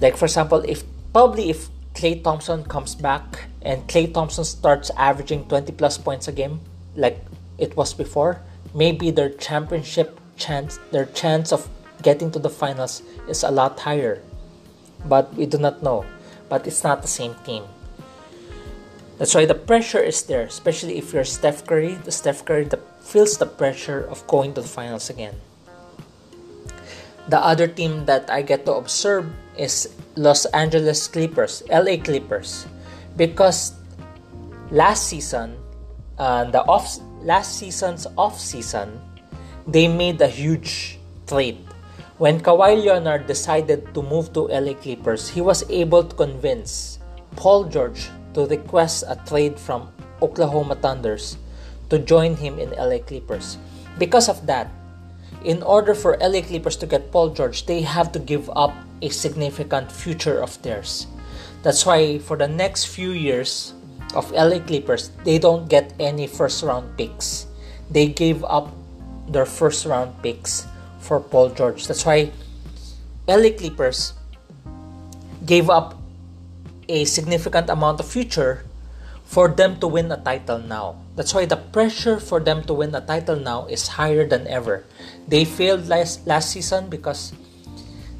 like 0.00 0.16
for 0.16 0.24
example 0.24 0.62
if 0.66 0.82
probably 1.12 1.50
if 1.50 1.68
Klay 1.94 2.22
Thompson 2.22 2.64
comes 2.64 2.94
back 2.94 3.48
and 3.62 3.86
Klay 3.88 4.12
Thompson 4.12 4.44
starts 4.44 4.90
averaging 4.96 5.44
20 5.48 5.72
plus 5.72 5.98
points 5.98 6.28
a 6.28 6.32
game 6.32 6.60
like 6.96 7.18
it 7.58 7.76
was 7.76 7.92
before 7.92 8.40
maybe 8.74 9.10
their 9.10 9.30
championship 9.30 10.20
chance 10.36 10.78
their 10.90 11.06
chance 11.06 11.52
of 11.52 11.68
getting 12.02 12.30
to 12.32 12.38
the 12.38 12.50
finals 12.50 13.02
is 13.28 13.42
a 13.42 13.50
lot 13.50 13.78
higher. 13.78 14.20
But 15.04 15.32
we 15.34 15.46
do 15.46 15.58
not 15.58 15.82
know. 15.82 16.04
But 16.48 16.66
it's 16.66 16.82
not 16.82 17.02
the 17.02 17.08
same 17.08 17.34
team. 17.44 17.64
That's 19.20 19.36
why 19.36 19.44
the 19.44 19.54
pressure 19.54 20.00
is 20.00 20.24
there, 20.24 20.48
especially 20.48 20.96
if 20.96 21.12
you're 21.12 21.28
Steph 21.28 21.68
Curry. 21.68 22.00
The 22.00 22.10
Steph 22.10 22.48
Curry 22.48 22.64
that 22.72 22.80
feels 23.04 23.36
the 23.36 23.44
pressure 23.44 24.08
of 24.08 24.24
going 24.24 24.56
to 24.56 24.64
the 24.64 24.72
finals 24.72 25.12
again. 25.12 25.36
The 27.28 27.36
other 27.36 27.68
team 27.68 28.08
that 28.08 28.32
I 28.32 28.40
get 28.40 28.64
to 28.64 28.80
observe 28.80 29.28
is 29.60 29.92
Los 30.16 30.48
Angeles 30.56 31.04
Clippers, 31.04 31.62
LA 31.68 32.00
Clippers, 32.00 32.64
because 33.20 33.76
last 34.72 35.12
season, 35.12 35.60
uh, 36.16 36.48
the 36.48 36.64
off 36.64 36.96
last 37.20 37.60
season's 37.60 38.08
off 38.16 38.40
season, 38.40 38.96
they 39.68 39.86
made 39.86 40.16
a 40.24 40.32
huge 40.32 40.96
trade 41.28 41.60
when 42.20 42.36
Kawhi 42.36 42.84
Leonard 42.84 43.24
decided 43.26 43.96
to 43.96 44.02
move 44.04 44.32
to 44.36 44.44
LA 44.52 44.76
Clippers, 44.76 45.32
he 45.32 45.40
was 45.40 45.64
able 45.72 46.04
to 46.04 46.14
convince 46.14 47.00
Paul 47.32 47.64
George 47.64 48.12
to 48.34 48.46
request 48.46 49.04
a 49.08 49.16
trade 49.26 49.58
from 49.58 49.88
Oklahoma 50.22 50.76
Thunders 50.76 51.36
to 51.90 51.98
join 51.98 52.36
him 52.36 52.58
in 52.58 52.70
LA 52.70 52.98
Clippers. 52.98 53.58
Because 53.98 54.28
of 54.28 54.46
that, 54.46 54.70
in 55.44 55.62
order 55.62 55.94
for 55.94 56.16
LA 56.20 56.42
Clippers 56.42 56.76
to 56.76 56.86
get 56.86 57.10
Paul 57.10 57.30
George, 57.30 57.66
they 57.66 57.82
have 57.82 58.12
to 58.12 58.18
give 58.18 58.50
up 58.54 58.72
a 59.02 59.08
significant 59.08 59.90
future 59.90 60.42
of 60.42 60.60
theirs. 60.62 61.06
That's 61.62 61.84
why 61.84 62.18
for 62.18 62.36
the 62.36 62.48
next 62.48 62.86
few 62.86 63.12
years 63.12 63.74
of 64.14 64.30
LA 64.32 64.58
Clippers, 64.60 65.10
they 65.24 65.38
don't 65.38 65.68
get 65.68 65.92
any 66.00 66.26
first 66.26 66.62
round 66.62 66.96
picks. 66.96 67.46
They 67.90 68.08
gave 68.08 68.44
up 68.44 68.72
their 69.28 69.46
first 69.46 69.86
round 69.86 70.14
picks 70.22 70.66
for 70.98 71.20
Paul 71.20 71.50
George. 71.50 71.86
That's 71.86 72.04
why 72.04 72.30
LA 73.28 73.50
Clippers 73.50 74.14
gave 75.46 75.70
up 75.70 75.99
a 76.90 77.06
significant 77.06 77.70
amount 77.70 78.02
of 78.02 78.10
future 78.10 78.66
for 79.30 79.46
them 79.46 79.78
to 79.78 79.86
win 79.86 80.10
a 80.10 80.18
title 80.18 80.58
now. 80.58 80.98
That's 81.14 81.30
why 81.30 81.46
the 81.46 81.56
pressure 81.56 82.18
for 82.18 82.42
them 82.42 82.66
to 82.66 82.74
win 82.74 82.90
a 82.90 83.00
title 83.00 83.38
now 83.38 83.70
is 83.70 83.94
higher 83.94 84.26
than 84.26 84.50
ever. 84.50 84.82
They 85.30 85.46
failed 85.46 85.86
last 85.86 86.26
last 86.26 86.50
season 86.50 86.90
because 86.90 87.30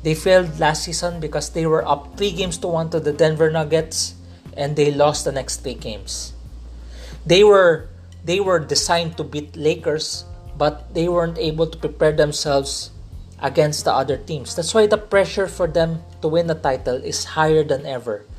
they 0.07 0.15
failed 0.15 0.63
last 0.63 0.87
season 0.87 1.19
because 1.19 1.51
they 1.51 1.67
were 1.67 1.83
up 1.83 2.15
3 2.15 2.31
games 2.31 2.63
to 2.63 2.71
1 2.71 2.95
to 2.95 3.03
the 3.03 3.11
Denver 3.11 3.51
Nuggets 3.51 4.15
and 4.55 4.79
they 4.79 4.95
lost 4.95 5.27
the 5.27 5.35
next 5.35 5.67
3 5.67 5.75
games. 5.75 6.31
They 7.27 7.43
were 7.43 7.91
they 8.23 8.39
were 8.39 8.63
designed 8.63 9.19
to 9.19 9.27
beat 9.27 9.59
Lakers 9.59 10.23
but 10.55 10.95
they 10.95 11.11
weren't 11.11 11.43
able 11.43 11.67
to 11.67 11.75
prepare 11.75 12.15
themselves 12.15 12.95
against 13.43 13.83
the 13.83 13.91
other 13.91 14.15
teams. 14.15 14.55
That's 14.55 14.71
why 14.71 14.87
the 14.87 15.01
pressure 15.01 15.51
for 15.51 15.67
them 15.67 16.07
to 16.23 16.31
win 16.31 16.47
a 16.47 16.55
title 16.55 17.03
is 17.03 17.35
higher 17.35 17.67
than 17.67 17.83
ever 17.83 18.31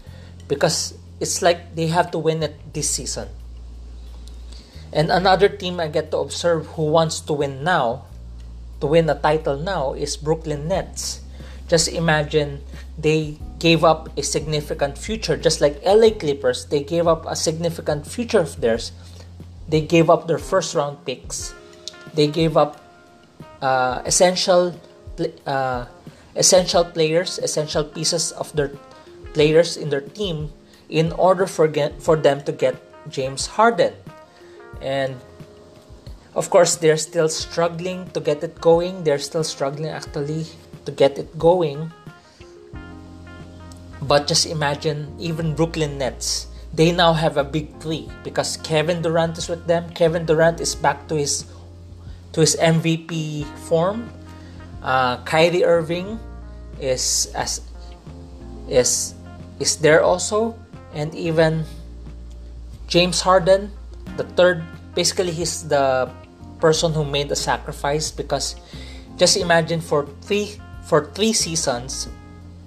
because 0.52 1.00
it's 1.24 1.40
like 1.40 1.80
they 1.80 1.88
have 1.88 2.12
to 2.12 2.20
win 2.20 2.44
it 2.44 2.60
this 2.76 2.92
season. 2.92 3.32
And 4.92 5.08
another 5.08 5.48
team 5.48 5.80
I 5.80 5.88
get 5.88 6.12
to 6.12 6.20
observe 6.20 6.76
who 6.76 6.92
wants 6.92 7.24
to 7.32 7.34
win 7.34 7.64
now, 7.64 8.12
to 8.84 8.88
win 8.92 9.08
a 9.08 9.16
title 9.16 9.56
now, 9.56 9.96
is 9.96 10.20
Brooklyn 10.20 10.68
Nets. 10.68 11.24
Just 11.72 11.88
imagine 11.88 12.60
they 13.00 13.40
gave 13.64 13.88
up 13.88 14.12
a 14.20 14.24
significant 14.24 14.98
future, 14.98 15.40
just 15.40 15.64
like 15.64 15.80
LA 15.88 16.12
Clippers, 16.12 16.68
they 16.68 16.84
gave 16.84 17.08
up 17.08 17.24
a 17.24 17.36
significant 17.40 18.04
future 18.04 18.44
of 18.44 18.60
theirs. 18.60 18.92
They 19.72 19.80
gave 19.80 20.10
up 20.10 20.28
their 20.28 20.42
first 20.42 20.76
round 20.76 21.06
picks 21.06 21.56
they 22.14 22.28
gave 22.28 22.58
up 22.58 22.80
uh, 23.62 24.02
essential 24.06 24.76
uh, 25.46 25.86
essential 26.36 26.86
players, 26.86 27.40
essential 27.40 27.84
pieces 27.84 28.32
of 28.34 28.52
their 28.56 28.72
players 29.34 29.78
in 29.78 29.90
their 29.90 30.02
team 30.02 30.52
in 30.90 31.12
order 31.14 31.48
for 31.48 31.68
get, 31.68 32.02
for 32.02 32.16
them 32.16 32.44
to 32.44 32.52
get 32.52 32.76
James 33.10 33.48
Harden. 33.48 33.94
And 34.82 35.16
of 36.36 36.50
course, 36.50 36.76
they're 36.76 36.98
still 36.98 37.30
struggling 37.30 38.10
to 38.12 38.20
get 38.20 38.44
it 38.44 38.60
going. 38.62 39.04
They're 39.04 39.20
still 39.20 39.44
struggling 39.44 39.90
actually 39.90 40.46
to 40.86 40.92
get 40.92 41.18
it 41.18 41.38
going. 41.38 41.92
But 44.02 44.28
just 44.28 44.46
imagine, 44.46 45.14
even 45.20 45.54
Brooklyn 45.56 45.98
Nets, 45.98 46.48
they 46.74 46.92
now 46.92 47.14
have 47.14 47.38
a 47.38 47.44
big 47.44 47.80
three 47.80 48.10
because 48.24 48.58
Kevin 48.58 49.02
Durant 49.02 49.38
is 49.38 49.48
with 49.50 49.68
them. 49.68 49.92
Kevin 49.92 50.26
Durant 50.26 50.60
is 50.60 50.74
back 50.74 51.08
to 51.08 51.16
his 51.16 51.46
to 52.34 52.40
his 52.40 52.56
MVP 52.56 53.46
form. 53.68 54.10
Uh, 54.82 55.22
Kyrie 55.24 55.64
Irving 55.64 56.18
is 56.80 57.30
as 57.36 57.62
is 58.72 59.14
is 59.62 59.78
there 59.78 60.02
also, 60.02 60.58
and 60.98 61.14
even 61.14 61.64
James 62.90 63.22
Harden, 63.22 63.70
the 64.18 64.26
third. 64.34 64.66
Basically, 64.98 65.32
he's 65.32 65.70
the 65.70 66.10
person 66.60 66.92
who 66.92 67.06
made 67.06 67.30
the 67.30 67.38
sacrifice 67.38 68.10
because 68.10 68.58
just 69.16 69.38
imagine 69.38 69.80
for 69.80 70.10
three 70.26 70.58
for 70.84 71.14
three 71.14 71.32
seasons 71.32 72.10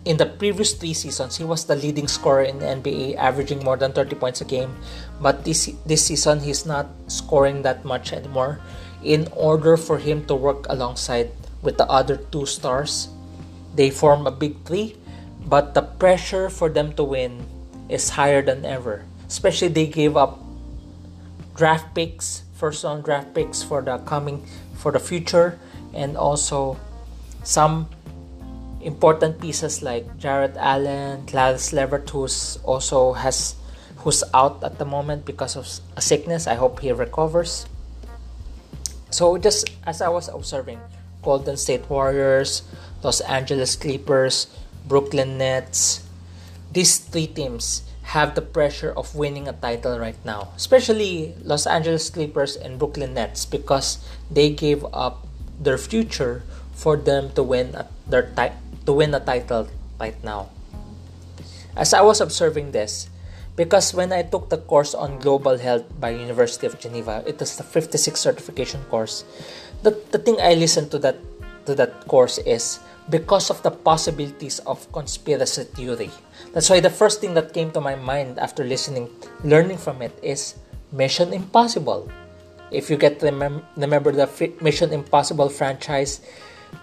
in 0.05 0.17
the 0.17 0.27
previous 0.27 0.75
three 0.75 0.93
seasons, 0.93 1.37
he 1.37 1.45
was 1.45 1.65
the 1.65 1.77
leading 1.77 2.09
scorer 2.09 2.45
in 2.45 2.59
the 2.59 2.67
NBA, 2.67 3.17
averaging 3.17 3.65
more 3.65 3.77
than 3.77 3.93
30 3.93 4.17
points 4.17 4.41
a 4.41 4.45
game. 4.45 4.77
But 5.21 5.45
this 5.45 5.73
this 5.89 6.05
season, 6.07 6.41
he's 6.41 6.67
not 6.69 6.89
scoring 7.09 7.63
that 7.65 7.85
much 7.85 8.13
anymore. 8.13 8.61
In 9.03 9.29
order 9.33 9.77
for 9.77 9.99
him 9.99 10.25
to 10.29 10.35
work 10.37 10.69
alongside 10.69 11.33
with 11.65 11.77
the 11.77 11.89
other 11.89 12.17
two 12.17 12.45
stars, 12.45 13.09
they 13.75 13.89
form 13.89 14.27
a 14.27 14.33
big 14.33 14.61
three. 14.65 14.97
But 15.45 15.75
the 15.75 15.83
pressure 15.83 16.49
for 16.49 16.69
them 16.69 16.93
to 16.95 17.05
win 17.05 17.47
is 17.89 18.11
higher 18.11 18.43
than 18.43 18.65
ever. 18.65 19.05
Especially 19.29 19.69
they 19.69 19.87
gave 19.87 20.17
up 20.17 20.41
draft 21.55 21.95
picks, 21.95 22.43
first 22.55 22.85
round 22.85 23.05
draft 23.05 23.35
picks 23.35 23.63
for 23.63 23.83
the 23.83 23.99
coming 23.99 24.45
for 24.77 24.93
the 24.93 25.01
future, 25.01 25.59
and 25.93 26.17
also 26.17 26.77
some 27.43 27.89
important 28.81 29.41
pieces 29.41 29.83
like 29.83 30.05
Jarrett 30.19 30.57
Allen, 30.57 31.27
Caris 31.27 31.73
LeVert, 31.73 32.09
who's 32.11 32.59
also 32.65 33.13
has 33.13 33.57
who's 34.05 34.23
out 34.35 34.63
at 34.63 34.79
the 34.79 34.85
moment 34.85 35.25
because 35.25 35.57
of 35.57 35.67
a 35.97 36.01
sickness. 36.01 36.47
I 36.47 36.55
hope 36.55 36.81
he 36.81 36.93
recovers. 36.93 37.67
So 39.11 39.39
just 39.39 39.71
as 39.87 40.03
I 40.03 40.09
was 40.09 40.29
observing, 40.29 40.81
Golden 41.23 41.57
State 41.57 41.89
Warriors, 41.89 42.63
Los 43.03 43.21
Angeles 43.23 43.77
Clippers, 43.77 44.49
Brooklyn 44.85 45.39
Nets, 45.39 46.05
these 46.73 46.99
three 46.99 47.27
teams 47.27 47.83
have 48.15 48.35
the 48.35 48.43
pressure 48.43 48.93
of 48.93 49.15
winning 49.17 49.49
a 49.49 49.53
title 49.53 49.99
right 49.99 50.19
now, 50.25 50.53
especially 50.57 51.35
Los 51.43 51.67
Angeles 51.67 52.11
Clippers 52.11 52.57
and 52.57 52.79
Brooklyn 52.79 53.15
Nets 53.15 53.47
because 53.47 54.05
they 54.31 54.51
gave 54.51 54.85
up 54.93 55.27
their 55.59 55.79
future 55.79 56.43
for 56.73 56.97
them 56.97 57.33
to 57.33 57.43
win 57.43 57.75
a, 57.75 57.89
their 58.07 58.29
ti- 58.37 58.53
to 58.85 58.93
win 58.93 59.15
a 59.15 59.21
title 59.21 59.69
right 59.99 60.19
now. 60.23 60.51
As 61.77 61.95
I 61.95 62.03
was 62.03 62.21
observing 62.21 62.73
this, 62.73 63.09
because 63.57 63.95
when 63.95 64.13
I 64.13 64.23
took 64.23 64.51
the 64.51 64.59
course 64.59 64.95
on 64.95 65.19
global 65.19 65.59
health 65.59 65.85
by 65.99 66.11
University 66.11 66.67
of 66.67 66.79
Geneva, 66.79 67.23
it 67.27 67.39
was 67.39 67.57
the 67.57 67.63
56 67.63 68.21
certification 68.21 68.83
course. 68.91 69.25
The, 69.83 69.97
the 70.11 70.19
thing 70.19 70.37
I 70.41 70.55
listened 70.55 70.91
to 70.91 70.99
that 71.01 71.17
to 71.67 71.75
that 71.75 72.07
course 72.09 72.39
is 72.39 72.81
because 73.11 73.51
of 73.51 73.63
the 73.63 73.71
possibilities 73.71 74.59
of 74.61 74.91
conspiracy 74.93 75.65
theory. 75.65 76.11
That's 76.53 76.71
why 76.71 76.81
the 76.81 76.91
first 76.91 77.21
thing 77.21 77.35
that 77.35 77.53
came 77.53 77.71
to 77.73 77.81
my 77.81 77.95
mind 77.95 78.39
after 78.39 78.65
listening, 78.65 79.11
learning 79.43 79.79
from 79.79 80.01
it 80.03 80.17
is 80.23 80.57
Mission 80.93 81.33
Impossible. 81.33 82.09
If 82.71 82.91
you 82.91 82.97
get 82.97 83.21
remem- 83.21 83.63
remember 83.77 84.13
the 84.13 84.29
Mission 84.61 84.93
Impossible 84.93 85.49
franchise, 85.49 86.21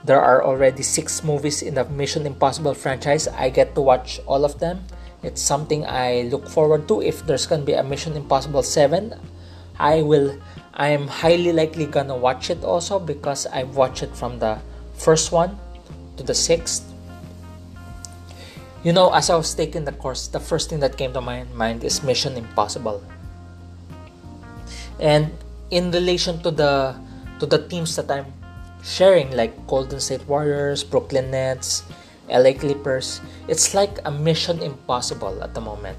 there 0.04 0.22
are 0.22 0.44
already 0.44 0.84
six 0.84 1.24
movies 1.24 1.62
in 1.62 1.76
the 1.76 1.86
Mission 1.86 2.26
Impossible 2.26 2.74
franchise. 2.74 3.28
I 3.28 3.50
get 3.50 3.76
to 3.76 3.82
watch 3.82 4.20
all 4.26 4.46
of 4.46 4.60
them. 4.60 4.86
It's 5.24 5.42
something 5.42 5.86
I 5.86 6.24
look 6.32 6.48
forward 6.48 6.88
to. 6.88 7.02
If 7.02 7.26
there's 7.26 7.46
gonna 7.46 7.64
be 7.64 7.74
a 7.74 7.84
Mission 7.84 8.16
Impossible 8.16 8.64
7, 8.64 9.14
I 9.80 10.02
will 10.02 10.38
I 10.74 10.90
am 10.90 11.08
highly 11.08 11.52
likely 11.52 11.86
gonna 11.86 12.16
watch 12.16 12.50
it 12.50 12.64
also 12.64 12.98
because 12.98 13.46
I've 13.48 13.76
watched 13.76 14.04
it 14.04 14.16
from 14.16 14.40
the 14.40 14.60
first 15.02 15.32
one 15.32 15.58
to 16.18 16.24
the 16.24 16.34
sixth. 16.34 16.86
You 18.84 18.94
know, 18.94 19.14
as 19.14 19.30
I 19.30 19.36
was 19.36 19.54
taking 19.54 19.86
the 19.86 19.92
course, 19.94 20.28
the 20.28 20.40
first 20.40 20.70
thing 20.70 20.80
that 20.80 20.98
came 20.98 21.14
to 21.14 21.22
my 21.22 21.44
mind 21.54 21.84
is 21.84 22.02
Mission 22.02 22.38
Impossible. 22.38 23.04
And 25.00 25.34
in 25.70 25.92
relation 25.92 26.42
to 26.42 26.52
the 26.52 26.96
to 27.42 27.46
the 27.46 27.58
teams 27.68 27.98
that 27.98 28.10
I'm 28.10 28.30
sharing 28.86 29.34
like 29.34 29.54
Golden 29.66 30.00
State 30.00 30.26
Warriors, 30.30 30.84
Brooklyn 30.84 31.32
Nets, 31.32 31.82
LA 32.30 32.54
Clippers. 32.54 33.22
It's 33.48 33.74
like 33.74 34.00
a 34.06 34.12
mission 34.12 34.62
impossible 34.62 35.44
at 35.44 35.54
the 35.54 35.62
moment. 35.62 35.98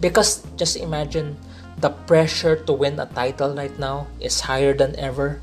Because 0.00 0.42
just 0.56 0.76
imagine 0.76 1.38
the 1.78 1.90
pressure 2.06 2.56
to 2.56 2.72
win 2.72 2.98
a 2.98 3.06
title 3.06 3.54
right 3.54 3.74
now 3.78 4.06
is 4.18 4.40
higher 4.40 4.74
than 4.74 4.94
ever. 4.98 5.40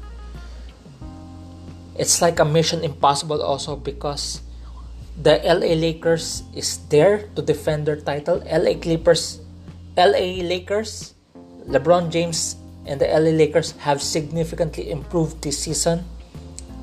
It's 1.99 2.23
like 2.23 2.39
a 2.39 2.45
mission 2.47 2.87
impossible 2.87 3.43
also 3.43 3.75
because 3.75 4.39
the 5.19 5.35
LA 5.43 5.75
Lakers 5.75 6.43
is 6.55 6.79
there 6.87 7.27
to 7.35 7.41
defend 7.43 7.85
their 7.85 7.99
title. 7.99 8.39
LA 8.47 8.79
Clippers, 8.79 9.43
LA 9.99 10.39
Lakers, 10.47 11.13
LeBron 11.67 12.09
James 12.09 12.55
and 12.87 13.01
the 13.01 13.07
LA 13.11 13.35
Lakers 13.35 13.75
have 13.83 14.01
significantly 14.01 14.89
improved 14.89 15.43
this 15.43 15.59
season 15.59 16.07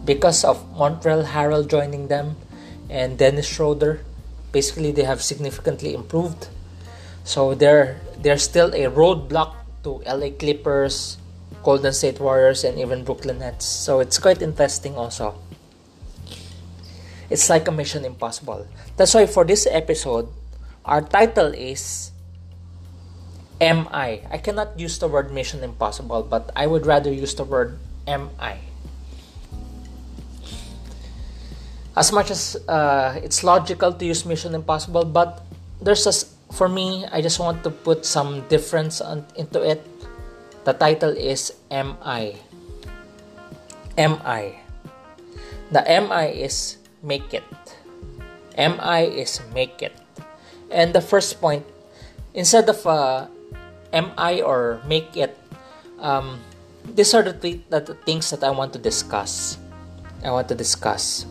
because 0.04 0.44
of 0.44 0.60
Montrezl 0.76 1.24
Harrell 1.24 1.66
joining 1.66 2.08
them 2.08 2.36
and 2.90 3.16
Dennis 3.16 3.48
Schroeder, 3.48 4.04
basically 4.52 4.92
they 4.92 5.02
have 5.02 5.22
significantly 5.22 5.94
improved. 5.94 6.48
So 7.24 7.54
they're 7.54 7.98
they're 8.20 8.38
still 8.38 8.68
a 8.76 8.92
roadblock 8.92 9.56
to 9.82 10.04
LA 10.04 10.30
Clippers, 10.36 11.16
Golden 11.66 11.90
State 11.90 12.22
Warriors, 12.22 12.62
and 12.62 12.78
even 12.78 13.02
Brooklyn 13.02 13.42
Nets. 13.42 13.66
So 13.66 13.98
it's 13.98 14.22
quite 14.22 14.38
interesting 14.38 14.94
also. 14.94 15.34
It's 17.26 17.50
like 17.50 17.66
a 17.66 17.74
mission 17.74 18.06
impossible. 18.06 18.70
That's 18.94 19.10
why 19.10 19.26
for 19.26 19.42
this 19.42 19.66
episode, 19.66 20.30
our 20.86 21.02
title 21.02 21.50
is 21.50 22.14
MI. 23.58 24.22
I 24.30 24.38
cannot 24.38 24.78
use 24.78 25.02
the 25.02 25.10
word 25.10 25.34
mission 25.34 25.66
impossible, 25.66 26.22
but 26.22 26.54
I 26.54 26.70
would 26.70 26.86
rather 26.86 27.10
use 27.10 27.34
the 27.34 27.42
word 27.42 27.82
MI. 28.06 28.62
as 31.96 32.12
much 32.12 32.30
as 32.30 32.56
uh, 32.68 33.18
it's 33.24 33.42
logical 33.42 33.90
to 33.90 34.04
use 34.04 34.24
Mission 34.26 34.54
Impossible, 34.54 35.04
but 35.04 35.42
there's 35.80 36.06
a 36.06 36.12
for 36.52 36.68
me, 36.68 37.04
I 37.10 37.20
just 37.20 37.40
want 37.40 37.64
to 37.64 37.70
put 37.70 38.06
some 38.06 38.46
difference 38.48 39.00
on, 39.00 39.26
into 39.34 39.60
it. 39.62 39.82
The 40.66 40.74
title 40.74 41.14
is 41.14 41.54
MI. 41.70 42.42
MI. 43.94 44.58
The 45.70 45.82
MI 45.86 46.42
is 46.42 46.82
make 47.06 47.30
it. 47.30 47.46
MI 48.58 49.06
is 49.06 49.38
make 49.54 49.78
it. 49.78 49.94
And 50.74 50.90
the 50.90 51.00
first 51.00 51.38
point, 51.40 51.62
instead 52.34 52.66
of 52.68 52.82
uh, 52.82 53.30
MI 53.94 54.42
or 54.42 54.82
make 54.90 55.16
it, 55.16 55.38
um, 56.02 56.42
these 56.82 57.14
are 57.14 57.22
the, 57.22 57.38
th- 57.38 57.62
the 57.70 57.94
things 58.02 58.30
that 58.30 58.42
I 58.42 58.50
want 58.50 58.72
to 58.72 58.80
discuss. 58.80 59.58
I 60.24 60.32
want 60.32 60.48
to 60.48 60.56
discuss. 60.56 61.26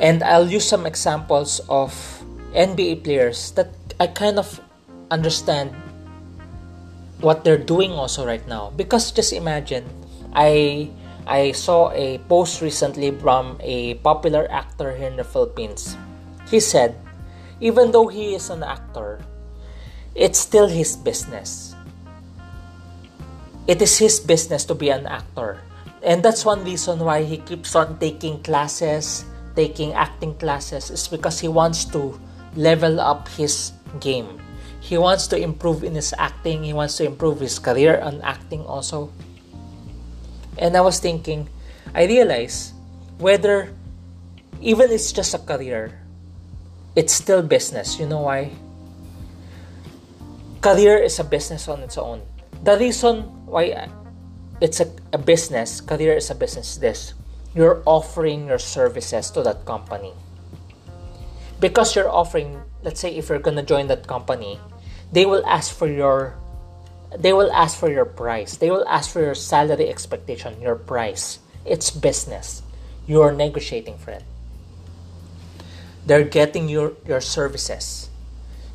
And 0.00 0.24
I'll 0.24 0.50
use 0.50 0.66
some 0.66 0.84
examples 0.84 1.60
of 1.68 1.94
NBA 2.58 3.04
players 3.04 3.52
that 3.52 3.70
I 4.00 4.08
kind 4.08 4.40
of 4.40 4.60
understand 5.12 5.70
what 7.20 7.44
they're 7.44 7.60
doing 7.60 7.92
also 7.92 8.26
right 8.26 8.46
now. 8.48 8.72
Because 8.76 9.12
just 9.12 9.32
imagine, 9.32 9.84
I 10.32 10.90
I 11.26 11.52
saw 11.52 11.88
a 11.96 12.18
post 12.28 12.60
recently 12.60 13.10
from 13.16 13.56
a 13.64 13.94
popular 14.04 14.44
actor 14.52 14.92
here 14.92 15.08
in 15.08 15.16
the 15.16 15.24
Philippines. 15.24 15.96
He 16.52 16.60
said, 16.60 17.00
even 17.60 17.92
though 17.92 18.08
he 18.08 18.36
is 18.36 18.50
an 18.50 18.62
actor, 18.62 19.24
it's 20.14 20.38
still 20.38 20.68
his 20.68 20.96
business. 20.96 21.72
It 23.66 23.80
is 23.80 23.96
his 23.96 24.20
business 24.20 24.68
to 24.68 24.74
be 24.76 24.92
an 24.92 25.08
actor. 25.08 25.64
And 26.04 26.20
that's 26.20 26.44
one 26.44 26.60
reason 26.68 27.00
why 27.00 27.24
he 27.24 27.40
keeps 27.40 27.72
on 27.72 27.96
taking 27.96 28.44
classes, 28.44 29.24
taking 29.56 29.96
acting 29.96 30.36
classes 30.36 30.92
is 30.92 31.08
because 31.08 31.40
he 31.40 31.48
wants 31.48 31.88
to 31.96 32.20
level 32.56 33.00
up 33.00 33.28
his 33.32 33.72
game. 34.00 34.43
He 34.84 35.00
wants 35.00 35.26
to 35.32 35.40
improve 35.40 35.80
in 35.80 35.96
his 35.96 36.12
acting, 36.20 36.62
he 36.68 36.76
wants 36.76 37.00
to 37.00 37.08
improve 37.08 37.40
his 37.40 37.58
career 37.58 38.04
on 38.04 38.20
acting 38.20 38.60
also. 38.68 39.08
And 40.60 40.76
I 40.76 40.82
was 40.84 41.00
thinking, 41.00 41.48
I 41.96 42.04
realize 42.04 42.76
whether 43.16 43.72
even 44.60 44.92
it's 44.92 45.10
just 45.10 45.32
a 45.32 45.40
career, 45.40 46.04
it's 46.94 47.16
still 47.16 47.40
business. 47.40 47.98
You 47.98 48.06
know 48.06 48.28
why? 48.28 48.52
career 50.64 50.96
is 50.96 51.20
a 51.20 51.24
business 51.24 51.68
on 51.68 51.84
its 51.84 52.00
own. 52.00 52.24
The 52.64 52.80
reason 52.80 53.28
why 53.44 53.84
it's 54.62 54.80
a, 54.80 54.88
a 55.12 55.18
business, 55.18 55.82
career 55.82 56.16
is 56.16 56.30
a 56.30 56.34
business, 56.34 56.80
this 56.80 57.12
you're 57.54 57.82
offering 57.84 58.48
your 58.48 58.58
services 58.58 59.30
to 59.30 59.42
that 59.42 59.66
company. 59.66 60.10
Because 61.60 61.94
you're 61.94 62.08
offering, 62.08 62.64
let's 62.82 62.98
say 62.98 63.14
if 63.14 63.28
you're 63.28 63.44
gonna 63.44 63.62
join 63.62 63.86
that 63.88 64.08
company, 64.08 64.58
they 65.14 65.24
will 65.24 65.46
ask 65.46 65.70
for 65.70 65.86
your 65.86 66.34
they 67.14 67.32
will 67.32 67.52
ask 67.52 67.78
for 67.78 67.88
your 67.88 68.04
price. 68.04 68.56
They 68.56 68.70
will 68.70 68.82
ask 68.88 69.10
for 69.10 69.22
your 69.22 69.38
salary 69.38 69.88
expectation, 69.88 70.60
your 70.60 70.74
price. 70.74 71.38
It's 71.64 71.90
business. 71.90 72.62
You're 73.06 73.30
negotiating 73.30 73.98
for 73.98 74.10
it. 74.10 74.24
They're 76.04 76.24
getting 76.26 76.68
your, 76.68 76.94
your 77.06 77.20
services. 77.20 78.10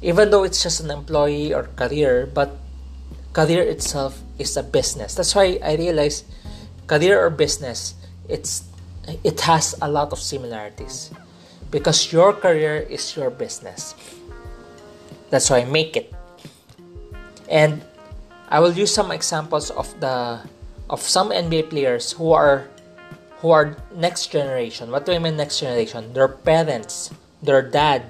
Even 0.01 0.31
though 0.31 0.43
it's 0.43 0.63
just 0.63 0.79
an 0.79 0.89
employee 0.89 1.53
or 1.53 1.63
career, 1.75 2.25
but 2.31 2.55
career 3.33 3.61
itself 3.61 4.23
is 4.39 4.55
a 4.55 4.63
business. 4.63 5.15
That's 5.15 5.35
why 5.35 5.59
I 5.61 5.75
realize 5.75 6.23
career 6.87 7.19
or 7.19 7.29
business, 7.29 7.95
it's 8.29 8.63
it 9.23 9.41
has 9.41 9.75
a 9.81 9.91
lot 9.91 10.13
of 10.13 10.19
similarities. 10.19 11.11
Because 11.69 12.13
your 12.13 12.31
career 12.31 12.87
is 12.87 13.17
your 13.17 13.29
business. 13.29 13.93
That's 15.29 15.49
why 15.49 15.59
I 15.59 15.65
make 15.65 15.97
it. 15.97 16.13
And 17.49 17.81
I 18.47 18.59
will 18.59 18.73
use 18.73 18.93
some 18.93 19.11
examples 19.11 19.69
of 19.69 19.89
the 19.99 20.39
of 20.89 21.01
some 21.01 21.29
NBA 21.29 21.69
players 21.69 22.13
who 22.13 22.31
are 22.31 22.69
who 23.41 23.49
are 23.51 23.77
next 23.95 24.31
generation. 24.31 24.91
What 24.91 25.05
do 25.05 25.13
I 25.13 25.19
mean 25.19 25.37
next 25.37 25.59
generation? 25.59 26.13
Their 26.13 26.27
parents, 26.27 27.09
their 27.41 27.61
dad 27.61 28.05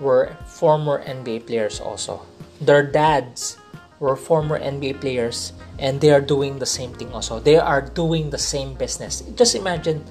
were 0.00 0.36
former 0.46 1.02
NBA 1.02 1.46
players 1.46 1.80
also. 1.80 2.22
Their 2.60 2.82
dads 2.82 3.56
were 3.98 4.14
former 4.14 4.58
NBA 4.58 5.00
players 5.00 5.52
and 5.78 6.00
they 6.00 6.10
are 6.10 6.20
doing 6.20 6.58
the 6.58 6.66
same 6.66 6.92
thing 6.92 7.10
also. 7.12 7.40
They 7.40 7.56
are 7.56 7.80
doing 7.80 8.30
the 8.30 8.38
same 8.38 8.74
business. 8.74 9.22
Just 9.34 9.54
imagine 9.54 10.04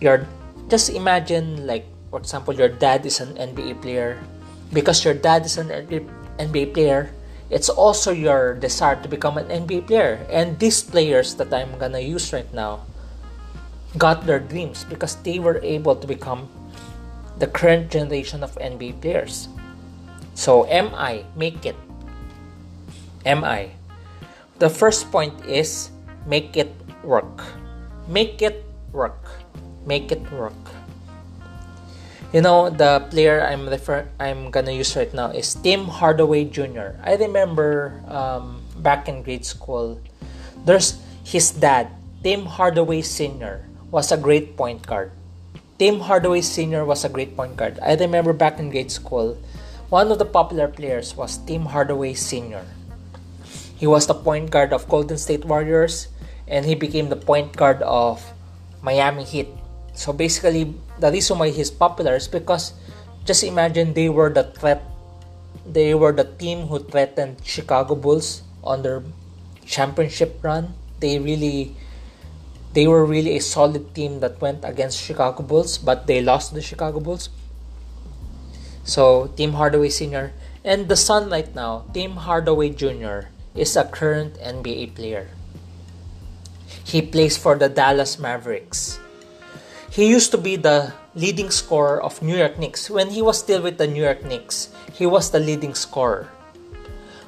your 0.00 0.26
just 0.68 0.90
imagine 0.90 1.66
like 1.66 1.86
for 2.10 2.18
example 2.18 2.54
your 2.54 2.68
dad 2.68 3.06
is 3.06 3.20
an 3.20 3.34
NBA 3.36 3.82
player 3.82 4.18
because 4.72 5.04
your 5.04 5.14
dad 5.14 5.46
is 5.46 5.58
an 5.58 5.68
NBA 5.70 6.74
player 6.74 7.10
it's 7.50 7.68
also 7.68 8.10
your 8.10 8.54
desire 8.54 9.00
to 9.02 9.08
become 9.08 9.38
an 9.38 9.46
NBA 9.46 9.86
player. 9.86 10.26
And 10.30 10.58
these 10.58 10.82
players 10.82 11.34
that 11.36 11.52
I'm 11.54 11.78
gonna 11.78 12.00
use 12.00 12.32
right 12.32 12.52
now 12.52 12.82
got 13.98 14.26
their 14.26 14.40
dreams 14.40 14.84
because 14.84 15.16
they 15.22 15.38
were 15.38 15.60
able 15.62 15.96
to 15.96 16.06
become 16.06 16.48
the 17.38 17.46
current 17.46 17.90
generation 17.90 18.42
of 18.42 18.56
NBA 18.58 19.00
players. 19.00 19.48
So, 20.34 20.66
am 20.66 20.94
I? 20.94 21.24
Make 21.36 21.64
it. 21.64 21.76
Am 23.24 23.44
I? 23.44 23.70
The 24.58 24.68
first 24.68 25.10
point 25.12 25.32
is 25.46 25.90
make 26.26 26.56
it 26.56 26.72
work. 27.04 27.44
Make 28.08 28.42
it 28.42 28.64
work. 28.92 29.20
Make 29.86 30.12
it 30.12 30.20
work. 30.32 30.75
You 32.34 32.42
know, 32.42 32.70
the 32.70 33.06
player 33.10 33.38
I'm 33.38 33.68
refer- 33.68 34.10
I'm 34.18 34.50
gonna 34.50 34.74
use 34.74 34.96
right 34.98 35.12
now 35.14 35.30
is 35.30 35.54
Tim 35.54 35.86
Hardaway 35.86 36.50
Jr. 36.50 36.98
I 37.02 37.14
remember 37.14 38.02
um, 38.10 38.62
back 38.82 39.08
in 39.08 39.22
grade 39.22 39.46
school, 39.46 40.00
there's 40.66 40.98
his 41.22 41.50
dad, 41.54 41.88
Tim 42.22 42.46
Hardaway 42.46 43.02
Sr. 43.02 43.62
was 43.90 44.10
a 44.10 44.18
great 44.18 44.56
point 44.56 44.84
guard. 44.86 45.12
Tim 45.78 46.00
Hardaway 46.00 46.42
Sr. 46.42 46.84
was 46.84 47.04
a 47.04 47.08
great 47.08 47.36
point 47.36 47.56
guard. 47.56 47.78
I 47.80 47.94
remember 47.94 48.32
back 48.32 48.58
in 48.58 48.70
grade 48.70 48.90
school, 48.90 49.38
one 49.88 50.10
of 50.10 50.18
the 50.18 50.26
popular 50.26 50.66
players 50.66 51.14
was 51.14 51.38
Tim 51.38 51.70
Hardaway 51.70 52.14
Sr. 52.14 52.66
He 53.76 53.86
was 53.86 54.06
the 54.08 54.18
point 54.18 54.50
guard 54.50 54.72
of 54.72 54.88
Golden 54.88 55.16
State 55.16 55.44
Warriors 55.44 56.08
and 56.48 56.66
he 56.66 56.74
became 56.74 57.08
the 57.08 57.16
point 57.16 57.54
guard 57.54 57.82
of 57.82 58.18
Miami 58.82 59.22
Heat 59.22 59.48
so 59.96 60.12
basically, 60.12 60.76
the 60.98 61.12
reason 61.12 61.38
why 61.38 61.50
he's 61.50 61.70
popular 61.70 62.16
is 62.16 62.28
because 62.28 62.72
just 63.24 63.42
imagine 63.44 63.92
they 63.94 64.08
were 64.08 64.30
the 64.30 64.44
threat, 64.44 64.82
they 65.66 65.94
were 65.94 66.12
the 66.12 66.24
team 66.24 66.68
who 66.68 66.78
threatened 66.78 67.42
Chicago 67.44 67.94
Bulls 67.94 68.42
on 68.62 68.82
their 68.82 69.02
championship 69.66 70.38
run. 70.42 70.74
They 71.00 71.18
really, 71.18 71.76
they 72.72 72.86
were 72.86 73.04
really 73.04 73.36
a 73.36 73.40
solid 73.40 73.94
team 73.94 74.20
that 74.20 74.40
went 74.40 74.64
against 74.64 75.02
Chicago 75.02 75.42
Bulls, 75.42 75.76
but 75.76 76.06
they 76.06 76.22
lost 76.22 76.54
the 76.54 76.62
Chicago 76.62 77.00
Bulls. 77.00 77.28
So 78.84 79.26
Tim 79.36 79.54
Hardaway 79.54 79.90
Sr. 79.90 80.32
and 80.64 80.88
the 80.88 80.96
son 80.96 81.28
right 81.28 81.52
now, 81.54 81.84
Tim 81.92 82.12
Hardaway 82.16 82.70
Jr. 82.70 83.34
is 83.54 83.76
a 83.76 83.84
current 83.84 84.38
NBA 84.38 84.94
player. 84.94 85.28
He 86.84 87.02
plays 87.02 87.36
for 87.36 87.56
the 87.56 87.68
Dallas 87.68 88.18
Mavericks. 88.18 89.00
He 89.96 90.12
used 90.12 90.28
to 90.32 90.36
be 90.36 90.60
the 90.60 90.92
leading 91.16 91.48
scorer 91.48 92.04
of 92.04 92.20
New 92.20 92.36
York 92.36 92.60
Knicks. 92.60 92.92
When 92.92 93.08
he 93.08 93.24
was 93.24 93.40
still 93.40 93.64
with 93.64 93.80
the 93.80 93.88
New 93.88 94.04
York 94.04 94.28
Knicks, 94.28 94.68
he 94.92 95.08
was 95.08 95.32
the 95.32 95.40
leading 95.40 95.72
scorer. 95.72 96.28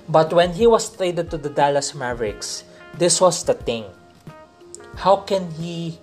But 0.04 0.36
when 0.36 0.52
he 0.52 0.68
was 0.68 0.92
traded 0.92 1.32
to 1.32 1.40
the 1.40 1.48
Dallas 1.48 1.96
Mavericks, 1.96 2.68
this 2.92 3.24
was 3.24 3.40
the 3.40 3.56
thing. 3.56 3.88
How 5.00 5.24
can 5.24 5.48
he 5.56 5.96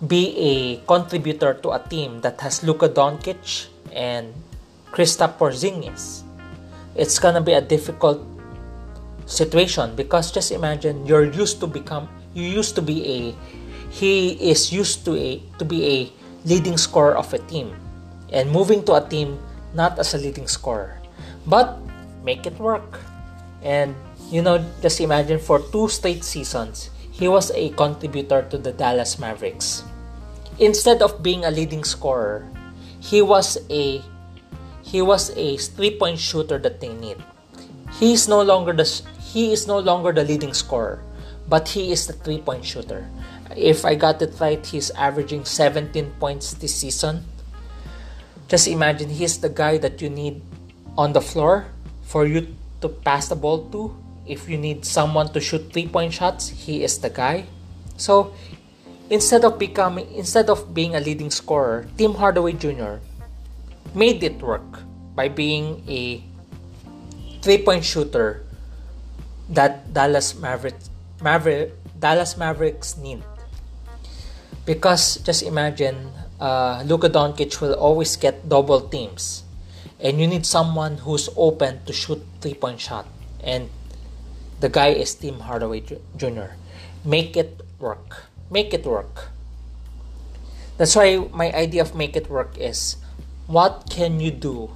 be 0.00 0.32
a 0.32 0.80
contributor 0.88 1.52
to 1.60 1.76
a 1.76 1.84
team 1.92 2.24
that 2.24 2.40
has 2.40 2.64
Luka 2.64 2.88
Doncic 2.88 3.68
and 3.92 4.32
Kristaps 4.96 5.36
Porzingis? 5.36 6.24
It's 6.96 7.18
gonna 7.20 7.44
be 7.44 7.52
a 7.52 7.60
difficult 7.60 8.24
situation 9.28 9.92
because 9.92 10.32
just 10.32 10.52
imagine 10.52 11.04
you're 11.04 11.28
used 11.28 11.60
to 11.60 11.66
become 11.66 12.08
you 12.32 12.48
used 12.48 12.74
to 12.76 12.82
be 12.82 13.04
a 13.04 13.20
he 13.90 14.38
is 14.38 14.72
used 14.72 15.04
to 15.04 15.18
a 15.18 15.42
to 15.58 15.64
be 15.66 15.82
a 15.84 15.98
leading 16.46 16.78
scorer 16.78 17.18
of 17.18 17.34
a 17.34 17.42
team. 17.50 17.74
And 18.32 18.50
moving 18.50 18.86
to 18.86 18.94
a 18.94 19.02
team 19.02 19.42
not 19.74 19.98
as 19.98 20.14
a 20.14 20.18
leading 20.18 20.46
scorer. 20.46 21.02
But 21.46 21.76
make 22.22 22.46
it 22.46 22.58
work. 22.58 23.02
And 23.62 23.94
you 24.30 24.40
know 24.40 24.62
just 24.80 25.02
imagine 25.02 25.42
for 25.42 25.58
two 25.74 25.90
straight 25.90 26.22
seasons 26.22 26.88
he 27.10 27.26
was 27.26 27.50
a 27.52 27.74
contributor 27.74 28.46
to 28.48 28.56
the 28.56 28.72
Dallas 28.72 29.18
Mavericks. 29.18 29.82
Instead 30.58 31.02
of 31.02 31.22
being 31.22 31.44
a 31.44 31.50
leading 31.50 31.82
scorer 31.82 32.46
he 33.02 33.20
was 33.20 33.58
a 33.68 34.00
he 34.86 35.02
was 35.02 35.30
a 35.36 35.56
three-point 35.58 36.18
shooter 36.18 36.58
that 36.58 36.80
they 36.80 36.94
need. 36.94 37.18
He 37.98 38.14
is 38.14 38.28
no 38.28 38.40
longer 38.40 38.72
the 38.72 38.86
he 39.18 39.52
is 39.52 39.66
no 39.66 39.78
longer 39.78 40.12
the 40.12 40.24
leading 40.24 40.54
scorer 40.54 41.02
but 41.50 41.66
he 41.68 41.90
is 41.90 42.06
the 42.06 42.14
three-point 42.14 42.64
shooter 42.64 43.10
if 43.56 43.84
I 43.84 43.94
got 43.94 44.22
it 44.22 44.34
right, 44.40 44.64
he's 44.64 44.90
averaging 44.90 45.44
17 45.44 46.12
points 46.18 46.54
this 46.54 46.74
season. 46.74 47.24
Just 48.48 48.68
imagine 48.68 49.10
he's 49.10 49.38
the 49.38 49.48
guy 49.48 49.78
that 49.78 50.02
you 50.02 50.10
need 50.10 50.42
on 50.98 51.12
the 51.12 51.20
floor 51.20 51.66
for 52.02 52.26
you 52.26 52.56
to 52.80 52.88
pass 52.88 53.28
the 53.28 53.36
ball 53.36 53.70
to. 53.70 53.94
If 54.26 54.48
you 54.48 54.58
need 54.58 54.84
someone 54.84 55.32
to 55.32 55.40
shoot 55.40 55.72
three 55.72 55.86
point 55.86 56.12
shots, 56.12 56.48
he 56.48 56.82
is 56.82 56.98
the 56.98 57.10
guy. 57.10 57.46
So 57.96 58.34
instead 59.08 59.44
of 59.44 59.58
becoming 59.58 60.06
instead 60.14 60.50
of 60.50 60.74
being 60.74 60.94
a 60.94 61.00
leading 61.00 61.30
scorer, 61.30 61.86
Tim 61.98 62.14
Hardaway 62.14 62.54
Jr. 62.54 63.02
made 63.94 64.22
it 64.22 64.42
work 64.42 64.82
by 65.14 65.28
being 65.28 65.82
a 65.88 66.22
three 67.42 67.62
point 67.62 67.84
shooter 67.84 68.46
that 69.50 69.92
Dallas 69.92 70.34
Mavericks 70.38 70.90
Maverick 71.22 71.74
Dallas 71.98 72.36
Mavericks 72.36 72.96
need. 72.96 73.22
Because 74.70 75.18
just 75.26 75.42
imagine, 75.42 76.14
uh, 76.38 76.86
Luka 76.86 77.10
Doncic 77.10 77.58
will 77.60 77.74
always 77.74 78.14
get 78.14 78.46
double 78.46 78.78
teams, 78.78 79.42
and 79.98 80.22
you 80.22 80.30
need 80.30 80.46
someone 80.46 81.02
who's 81.02 81.26
open 81.34 81.82
to 81.86 81.92
shoot 81.92 82.22
three 82.38 82.54
point 82.54 82.78
shot, 82.78 83.02
and 83.42 83.66
the 84.62 84.70
guy 84.70 84.94
is 84.94 85.10
Tim 85.18 85.42
Hardaway 85.42 85.82
Jr. 86.14 86.54
Make 87.02 87.34
it 87.36 87.66
work. 87.82 88.30
Make 88.46 88.70
it 88.70 88.86
work. 88.86 89.34
That's 90.78 90.94
why 90.94 91.18
my 91.34 91.50
idea 91.50 91.82
of 91.82 91.98
make 91.98 92.14
it 92.14 92.30
work 92.30 92.54
is, 92.54 92.94
what 93.50 93.90
can 93.90 94.22
you 94.22 94.30
do? 94.30 94.70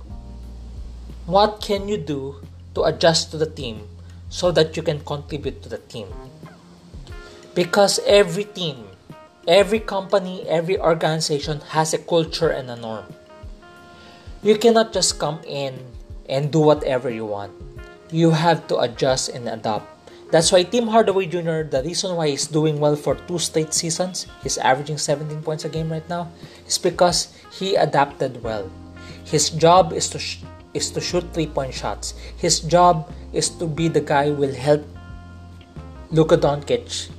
What 1.30 1.62
can 1.62 1.86
you 1.86 2.02
do 2.02 2.42
to 2.74 2.82
adjust 2.82 3.30
to 3.30 3.38
the 3.38 3.46
team 3.46 3.86
so 4.26 4.50
that 4.50 4.74
you 4.74 4.82
can 4.82 5.06
contribute 5.06 5.62
to 5.62 5.68
the 5.68 5.78
team? 5.78 6.10
Because 7.54 8.00
every 8.02 8.42
team 8.42 8.90
Every 9.44 9.80
company, 9.80 10.48
every 10.48 10.80
organization 10.80 11.60
has 11.76 11.92
a 11.92 12.00
culture 12.00 12.48
and 12.48 12.70
a 12.70 12.76
norm. 12.76 13.04
You 14.42 14.56
cannot 14.56 14.96
just 14.96 15.20
come 15.20 15.44
in 15.44 15.84
and 16.28 16.48
do 16.50 16.60
whatever 16.60 17.10
you 17.10 17.26
want. 17.26 17.52
You 18.10 18.30
have 18.30 18.66
to 18.68 18.80
adjust 18.80 19.28
and 19.28 19.46
adapt. 19.46 19.84
That's 20.32 20.50
why 20.50 20.62
Tim 20.64 20.88
Hardaway 20.88 21.26
Jr., 21.26 21.60
the 21.68 21.82
reason 21.84 22.16
why 22.16 22.32
he's 22.32 22.46
doing 22.46 22.80
well 22.80 22.96
for 22.96 23.16
two 23.28 23.38
straight 23.38 23.74
seasons, 23.74 24.26
he's 24.42 24.56
averaging 24.56 24.96
17 24.96 25.42
points 25.42 25.66
a 25.66 25.68
game 25.68 25.92
right 25.92 26.08
now, 26.08 26.32
is 26.66 26.78
because 26.78 27.28
he 27.52 27.76
adapted 27.76 28.42
well. 28.42 28.70
His 29.24 29.50
job 29.50 29.92
is 29.92 30.08
to 30.08 30.18
sh- 30.18 30.40
is 30.72 30.90
to 30.96 31.00
shoot 31.04 31.22
three 31.36 31.46
point 31.46 31.74
shots. 31.76 32.16
His 32.40 32.60
job 32.60 33.12
is 33.32 33.52
to 33.60 33.68
be 33.68 33.88
the 33.88 34.00
guy 34.00 34.32
who 34.32 34.40
will 34.40 34.56
help 34.56 34.80
Luka 36.10 36.40
Doncic 36.40 37.12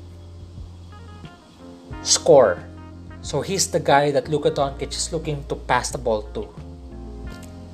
score. 2.06 2.62
So 3.26 3.42
he's 3.42 3.68
the 3.68 3.82
guy 3.82 4.12
that 4.12 4.30
Luka 4.30 4.52
Doncic 4.52 4.94
is 4.94 5.12
looking 5.12 5.44
to 5.50 5.56
pass 5.56 5.90
the 5.90 5.98
ball 5.98 6.22
to. 6.38 6.48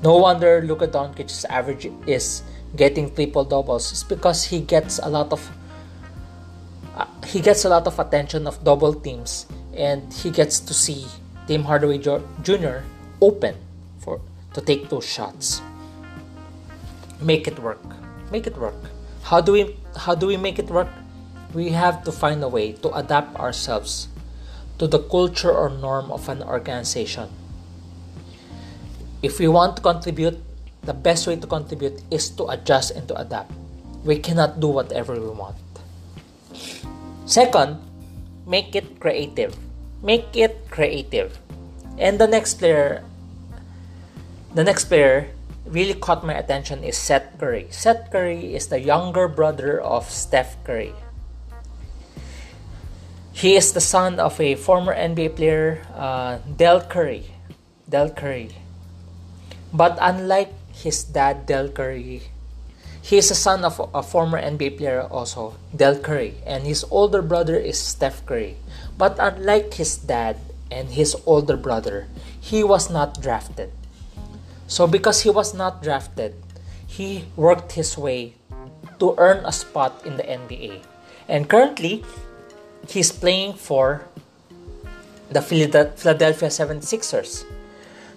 No 0.02 0.18
wonder 0.18 0.64
Luka 0.64 0.88
Doncic's 0.88 1.46
average 1.46 1.92
is 2.08 2.42
getting 2.76 3.14
triple 3.14 3.44
doubles. 3.44 3.92
It's 3.92 4.04
because 4.04 4.46
he 4.46 4.62
gets 4.62 4.98
a 5.04 5.10
lot 5.10 5.32
of 5.32 5.44
uh, 6.96 7.06
he 7.28 7.40
gets 7.40 7.66
a 7.66 7.70
lot 7.70 7.86
of 7.86 8.00
attention 8.00 8.48
of 8.48 8.64
double 8.64 8.94
teams 8.94 9.46
and 9.76 10.12
he 10.12 10.32
gets 10.32 10.60
to 10.60 10.74
see 10.74 11.06
Tim 11.48 11.64
Hardaway 11.64 12.00
Jr. 12.00 12.88
open 13.22 13.56
for 14.00 14.20
to 14.54 14.62
take 14.62 14.90
those 14.90 15.06
shots. 15.06 15.62
Make 17.22 17.48
it 17.48 17.60
work. 17.60 17.84
Make 18.32 18.48
it 18.48 18.58
work. 18.58 18.80
How 19.24 19.40
do 19.42 19.52
we 19.52 19.76
how 19.96 20.16
do 20.16 20.28
we 20.28 20.38
make 20.38 20.58
it 20.60 20.72
work? 20.72 20.90
We 21.54 21.70
have 21.76 22.04
to 22.08 22.12
find 22.12 22.42
a 22.44 22.48
way 22.48 22.72
to 22.80 22.90
adapt 22.96 23.36
ourselves 23.36 24.08
to 24.82 24.90
the 24.90 24.98
culture 24.98 25.54
or 25.54 25.70
norm 25.70 26.10
of 26.10 26.26
an 26.28 26.42
organization 26.42 27.30
if 29.22 29.38
we 29.38 29.48
want 29.48 29.78
to 29.78 29.82
contribute, 29.82 30.42
the 30.82 30.94
best 30.94 31.28
way 31.28 31.36
to 31.36 31.46
contribute 31.46 32.02
is 32.10 32.30
to 32.42 32.50
adjust 32.50 32.92
and 32.92 33.08
to 33.08 33.16
adapt. 33.16 33.54
We 34.04 34.18
cannot 34.18 34.60
do 34.60 34.68
whatever 34.68 35.14
we 35.14 35.30
want. 35.30 35.62
Second, 37.26 37.78
make 38.48 38.76
it 38.76 39.00
creative. 39.00 39.56
Make 40.02 40.36
it 40.36 40.66
creative. 40.72 41.38
And 42.00 42.18
the 42.18 42.26
next 42.26 42.56
player, 42.56 43.06
the 44.56 44.64
next 44.64 44.86
player 44.86 45.30
really 45.68 45.94
caught 45.94 46.26
my 46.26 46.34
attention 46.34 46.84
is 46.84 46.98
Seth 46.98 47.38
Curry. 47.38 47.68
Seth 47.70 48.10
Curry 48.12 48.56
is 48.56 48.68
the 48.68 48.80
younger 48.80 49.28
brother 49.28 49.80
of 49.80 50.10
Steph 50.10 50.58
Curry. 50.64 50.94
He 53.42 53.58
is 53.58 53.74
the 53.74 53.82
son 53.82 54.22
of 54.22 54.38
a 54.38 54.54
former 54.54 54.94
NBA 54.94 55.34
player, 55.34 55.82
uh, 55.98 56.38
Del 56.46 56.78
Curry. 56.86 57.26
Del 57.90 58.14
Curry. 58.14 58.54
But 59.74 59.98
unlike 59.98 60.54
his 60.70 61.02
dad, 61.02 61.48
Del 61.50 61.74
Curry, 61.74 62.22
he 63.02 63.18
is 63.18 63.30
the 63.30 63.34
son 63.34 63.66
of 63.66 63.82
a 63.98 64.04
former 64.06 64.38
NBA 64.38 64.78
player 64.78 65.02
also, 65.10 65.58
Del 65.76 65.98
Curry, 65.98 66.38
and 66.46 66.70
his 66.70 66.86
older 66.94 67.24
brother 67.24 67.58
is 67.58 67.82
Steph 67.82 68.24
Curry. 68.28 68.58
But 68.96 69.18
unlike 69.18 69.74
his 69.74 69.98
dad 69.98 70.38
and 70.70 70.94
his 70.94 71.18
older 71.26 71.58
brother, 71.58 72.06
he 72.40 72.62
was 72.62 72.94
not 72.94 73.26
drafted. 73.26 73.74
So 74.68 74.86
because 74.86 75.26
he 75.26 75.32
was 75.34 75.56
not 75.58 75.82
drafted, 75.82 76.38
he 76.86 77.26
worked 77.36 77.72
his 77.72 77.98
way 77.98 78.36
to 79.00 79.16
earn 79.18 79.42
a 79.46 79.52
spot 79.52 80.06
in 80.06 80.18
the 80.18 80.30
NBA. 80.30 80.86
And 81.28 81.50
currently, 81.50 82.06
he's 82.88 83.12
playing 83.12 83.54
for 83.54 84.06
the 85.30 85.42
Philadelphia 85.42 86.50
76ers. 86.50 87.46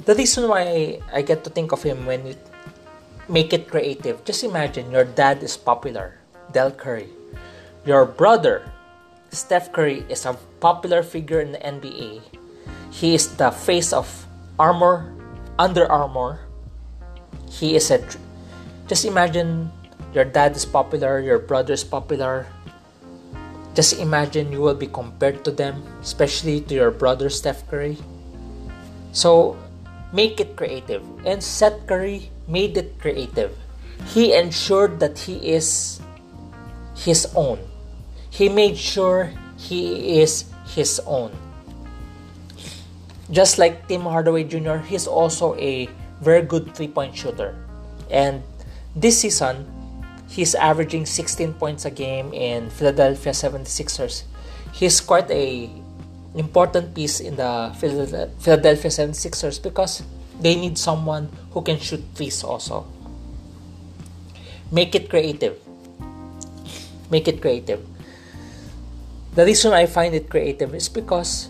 The 0.05 0.15
reason 0.15 0.49
why 0.49 1.01
I 1.13 1.23
get 1.23 1.45
to 1.45 1.51
think 1.51 1.73
of 1.73 1.83
him 1.83 2.07
when 2.07 2.27
you 2.27 2.37
make 3.29 3.53
it 3.53 3.69
creative, 3.69 4.25
just 4.25 4.45
imagine 4.45 4.91
your 4.91 5.05
dad 5.05 5.43
is 5.43 5.57
popular, 5.57 6.19
Del 6.53 6.71
Curry. 6.73 7.09
Your 7.87 8.05
brother, 8.05 8.71
Steph 9.31 9.73
Curry, 9.73 10.05
is 10.09 10.27
a 10.27 10.37
popular 10.61 11.03
figure 11.03 11.41
in 11.41 11.53
the 11.53 11.59
NBA. 11.59 12.21
He 12.91 13.15
is 13.15 13.37
the 13.37 13.51
face 13.51 13.93
of 13.93 14.09
Armour, 14.59 15.13
Under 15.59 15.91
Armour. 15.91 16.41
He 17.51 17.77
is 17.77 17.91
a. 17.91 18.03
Just 18.89 19.05
imagine 19.05 19.71
your 20.13 20.25
dad 20.25 20.57
is 20.57 20.65
popular, 20.65 21.21
your 21.21 21.39
brother 21.39 21.73
is 21.73 21.85
popular. 21.85 22.47
Just 23.75 23.99
imagine 23.99 24.53
you 24.53 24.61
will 24.61 24.79
be 24.79 24.87
compared 24.87 25.45
to 25.45 25.51
them, 25.51 25.83
especially 26.01 26.61
to 26.63 26.75
your 26.75 26.91
brother 26.91 27.29
Steph 27.29 27.67
Curry. 27.69 27.99
So 29.11 29.59
make 30.13 30.39
it 30.39 30.55
creative. 30.55 31.03
And 31.27 31.43
Seth 31.43 31.87
Curry 31.87 32.31
made 32.47 32.77
it 32.79 32.99
creative. 33.03 33.51
He 34.15 34.35
ensured 34.35 35.01
that 35.01 35.19
he 35.19 35.43
is 35.43 36.01
his 36.95 37.27
own. 37.35 37.59
He 38.31 38.49
made 38.49 38.79
sure 38.79 39.31
he 39.59 40.23
is 40.23 40.47
his 40.67 41.01
own. 41.07 41.35
Just 43.31 43.59
like 43.59 43.89
Tim 43.89 44.03
Hardaway 44.03 44.45
Jr., 44.45 44.79
he's 44.87 45.07
also 45.07 45.55
a 45.57 45.89
very 46.21 46.43
good 46.43 46.75
three 46.75 46.89
point 46.89 47.17
shooter. 47.17 47.59
And 48.11 48.43
this 48.95 49.19
season, 49.21 49.67
he's 50.29 50.55
averaging 50.55 51.07
16 51.07 51.55
points 51.55 51.85
a 51.85 51.91
game 51.91 52.33
in 52.33 52.71
Philadelphia 52.71 53.33
76ers. 53.33 54.25
He's 54.73 55.01
quite 55.01 55.31
a 55.31 55.71
important 56.35 56.95
piece 56.95 57.21
in 57.21 57.37
the 57.37 57.73
Philadelphia 57.79 58.91
76ers 58.91 59.63
because 59.63 60.03
they 60.41 60.55
need 60.57 60.77
someone 60.77 61.31
who 61.53 61.63
can 61.63 61.79
shoot 61.79 62.03
threes 62.15 62.43
also. 62.43 62.87
Make 64.73 64.95
it 64.95 65.09
creative. 65.09 65.59
Make 67.11 67.29
it 67.29 67.41
creative. 67.41 67.87
The 69.35 69.45
reason 69.45 69.73
I 69.73 69.87
find 69.87 70.15
it 70.15 70.31
creative 70.31 70.75
is 70.75 70.89
because 70.89 71.49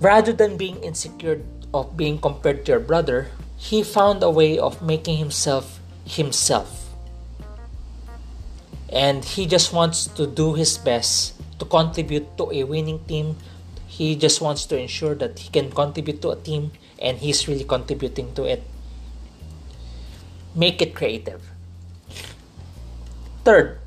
rather 0.00 0.32
than 0.32 0.56
being 0.56 0.82
insecure 0.82 1.42
of 1.72 1.96
being 1.96 2.18
compared 2.18 2.66
to 2.66 2.72
your 2.72 2.80
brother, 2.80 3.28
he 3.56 3.82
found 3.82 4.22
a 4.22 4.30
way 4.30 4.58
of 4.58 4.82
making 4.82 5.16
himself 5.16 5.80
himself. 6.04 6.83
And 8.90 9.24
he 9.24 9.46
just 9.46 9.72
wants 9.72 10.06
to 10.06 10.26
do 10.26 10.54
his 10.54 10.78
best 10.78 11.34
to 11.58 11.64
contribute 11.64 12.36
to 12.38 12.50
a 12.52 12.64
winning 12.64 13.04
team 13.04 13.36
he 13.94 14.18
just 14.18 14.42
wants 14.42 14.66
to 14.66 14.74
ensure 14.74 15.14
that 15.14 15.38
he 15.38 15.48
can 15.54 15.70
contribute 15.70 16.18
to 16.22 16.34
a 16.34 16.36
team 16.36 16.72
and 16.98 17.18
he's 17.18 17.46
really 17.46 17.62
contributing 17.62 18.34
to 18.34 18.42
it. 18.42 18.66
Make 20.50 20.82
it 20.82 20.98
creative. 20.98 21.38
Third, 23.46 23.78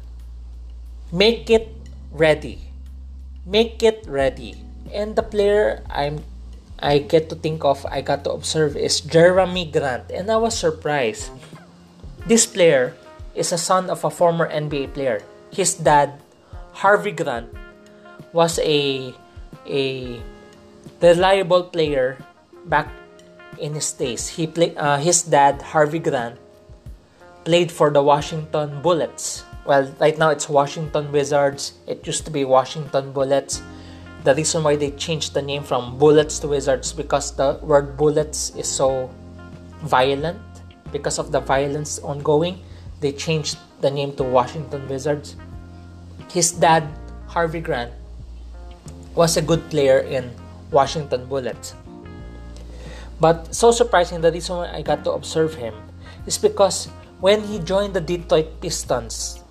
make 1.11 1.49
it 1.49 1.75
ready. 2.11 2.71
Make 3.45 3.83
it 3.83 4.07
ready. 4.07 4.55
And 4.93 5.19
the 5.19 5.23
player 5.23 5.83
I'm 5.91 6.23
I 6.79 6.99
get 6.99 7.27
to 7.29 7.35
think 7.35 7.65
of, 7.65 7.83
I 7.89 7.99
got 7.99 8.23
to 8.25 8.31
observe 8.31 8.77
is 8.77 9.01
Jerami 9.01 9.67
Grant. 9.67 10.11
And 10.11 10.31
I 10.31 10.37
was 10.37 10.55
surprised. 10.55 11.31
This 12.27 12.45
player 12.45 12.95
is 13.37 13.53
a 13.53 13.57
son 13.57 13.89
of 13.89 14.03
a 14.03 14.09
former 14.09 14.49
NBA 14.49 14.93
player. 14.93 15.21
His 15.53 15.75
dad, 15.75 16.19
Harvey 16.73 17.13
Grant, 17.13 17.53
was 18.33 18.59
a 18.59 19.13
a 19.69 20.19
reliable 21.01 21.63
player 21.69 22.17
back 22.65 22.89
in 23.59 23.73
his 23.73 23.93
days. 23.93 24.27
He 24.27 24.47
play, 24.47 24.75
uh, 24.75 24.97
his 24.97 25.23
dad 25.23 25.61
Harvey 25.61 25.99
Grant 25.99 26.39
played 27.45 27.71
for 27.71 27.89
the 27.89 28.01
Washington 28.01 28.81
Bullets. 28.81 29.45
Well, 29.65 29.87
right 29.99 30.17
now 30.17 30.29
it's 30.29 30.49
Washington 30.49 31.11
Wizards. 31.11 31.73
It 31.87 32.05
used 32.07 32.25
to 32.25 32.31
be 32.31 32.43
Washington 32.45 33.11
Bullets. 33.11 33.61
The 34.23 34.35
reason 34.35 34.63
why 34.63 34.75
they 34.75 34.91
changed 34.91 35.33
the 35.33 35.41
name 35.41 35.63
from 35.63 35.97
Bullets 35.97 36.39
to 36.39 36.47
Wizards 36.47 36.91
because 36.91 37.35
the 37.35 37.59
word 37.61 37.95
bullets 37.95 38.51
is 38.55 38.67
so 38.67 39.09
violent. 39.83 40.39
Because 40.91 41.19
of 41.19 41.31
the 41.31 41.39
violence 41.39 41.99
ongoing, 41.99 42.63
they 42.99 43.11
changed 43.11 43.57
the 43.81 43.91
name 43.91 44.15
to 44.15 44.23
Washington 44.23 44.87
Wizards. 44.87 45.35
His 46.31 46.51
dad, 46.51 46.87
Harvey 47.27 47.61
Grant, 47.61 47.93
was 49.15 49.37
a 49.37 49.41
good 49.41 49.69
player 49.69 49.99
in 49.99 50.29
Washington 50.71 51.25
Bullets. 51.25 51.73
But 53.19 53.53
so 53.53 53.71
surprising, 53.71 54.21
the 54.21 54.31
reason 54.31 54.57
why 54.57 54.69
I 54.69 54.81
got 54.81 55.03
to 55.05 55.11
observe 55.11 55.55
him 55.55 55.73
is 56.25 56.37
because 56.37 56.85
when 57.19 57.41
he 57.41 57.57
joined 57.59 57.93
the 57.93 58.01
Detroit 58.01 58.61
Pistons 58.61 59.41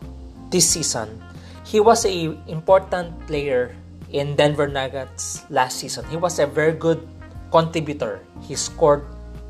this 0.51 0.71
season, 0.71 1.23
he 1.67 1.81
was 1.81 2.07
a 2.07 2.39
important 2.47 3.11
player 3.27 3.75
in 4.11 4.37
Denver 4.37 4.69
Nuggets 4.69 5.43
last 5.51 5.79
season. 5.79 6.07
He 6.07 6.17
was 6.17 6.39
a 6.39 6.47
very 6.47 6.73
good 6.73 7.03
contributor. 7.51 8.23
He 8.43 8.55
scored 8.55 9.03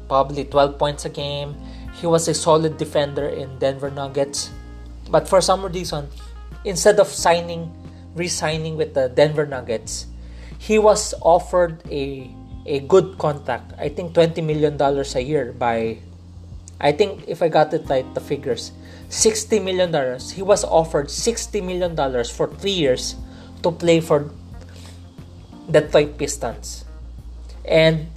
probably 0.08 0.44
12 0.44 0.78
points 0.78 1.04
a 1.04 1.10
game. 1.10 1.54
He 1.96 2.06
was 2.06 2.28
a 2.28 2.34
solid 2.34 2.76
defender 2.76 3.26
in 3.26 3.58
Denver 3.58 3.90
Nuggets. 3.90 4.50
But 5.10 5.28
for 5.28 5.40
some 5.40 5.64
reason, 5.64 6.08
instead 6.64 7.00
of 7.00 7.08
signing 7.08 7.72
re-signing 8.14 8.76
with 8.76 8.94
the 8.94 9.08
Denver 9.08 9.44
Nuggets, 9.46 10.06
he 10.58 10.78
was 10.78 11.14
offered 11.20 11.80
a 11.90 12.28
a 12.66 12.80
good 12.80 13.16
contract. 13.18 13.72
I 13.78 13.88
think 13.88 14.14
20 14.14 14.42
million 14.42 14.76
dollars 14.76 15.14
a 15.14 15.22
year 15.22 15.52
by 15.52 15.98
I 16.80 16.92
think 16.92 17.24
if 17.28 17.40
I 17.40 17.48
got 17.48 17.72
it 17.72 17.88
right 17.88 18.04
the 18.12 18.20
figures 18.20 18.72
60 19.08 19.60
million 19.60 19.92
dollars. 19.92 20.32
He 20.32 20.42
was 20.42 20.64
offered 20.64 21.10
60 21.10 21.60
million 21.60 21.94
dollars 21.94 22.28
for 22.28 22.48
3 22.48 22.70
years 22.70 23.14
to 23.62 23.70
play 23.70 24.00
for 24.00 24.30
the 25.68 25.80
Detroit 25.80 26.18
Pistons. 26.18 26.84
And 27.64 28.10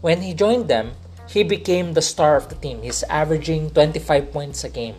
when 0.00 0.22
he 0.22 0.34
joined 0.34 0.68
them, 0.68 0.94
he 1.28 1.42
became 1.42 1.92
the 1.92 2.02
star 2.02 2.36
of 2.36 2.48
the 2.48 2.56
team. 2.56 2.82
He's 2.82 3.02
averaging 3.04 3.70
25 3.70 4.32
points 4.32 4.64
a 4.64 4.68
game. 4.68 4.96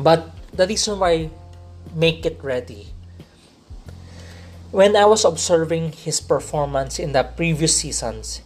But 0.00 0.30
the 0.52 0.66
reason 0.66 0.98
why 0.98 1.30
make 1.94 2.26
it 2.26 2.42
ready 2.42 2.94
when 4.74 4.96
I 4.96 5.06
was 5.06 5.24
observing 5.24 5.92
his 6.02 6.20
performance 6.20 6.98
in 6.98 7.12
the 7.12 7.22
previous 7.22 7.78
seasons, 7.78 8.42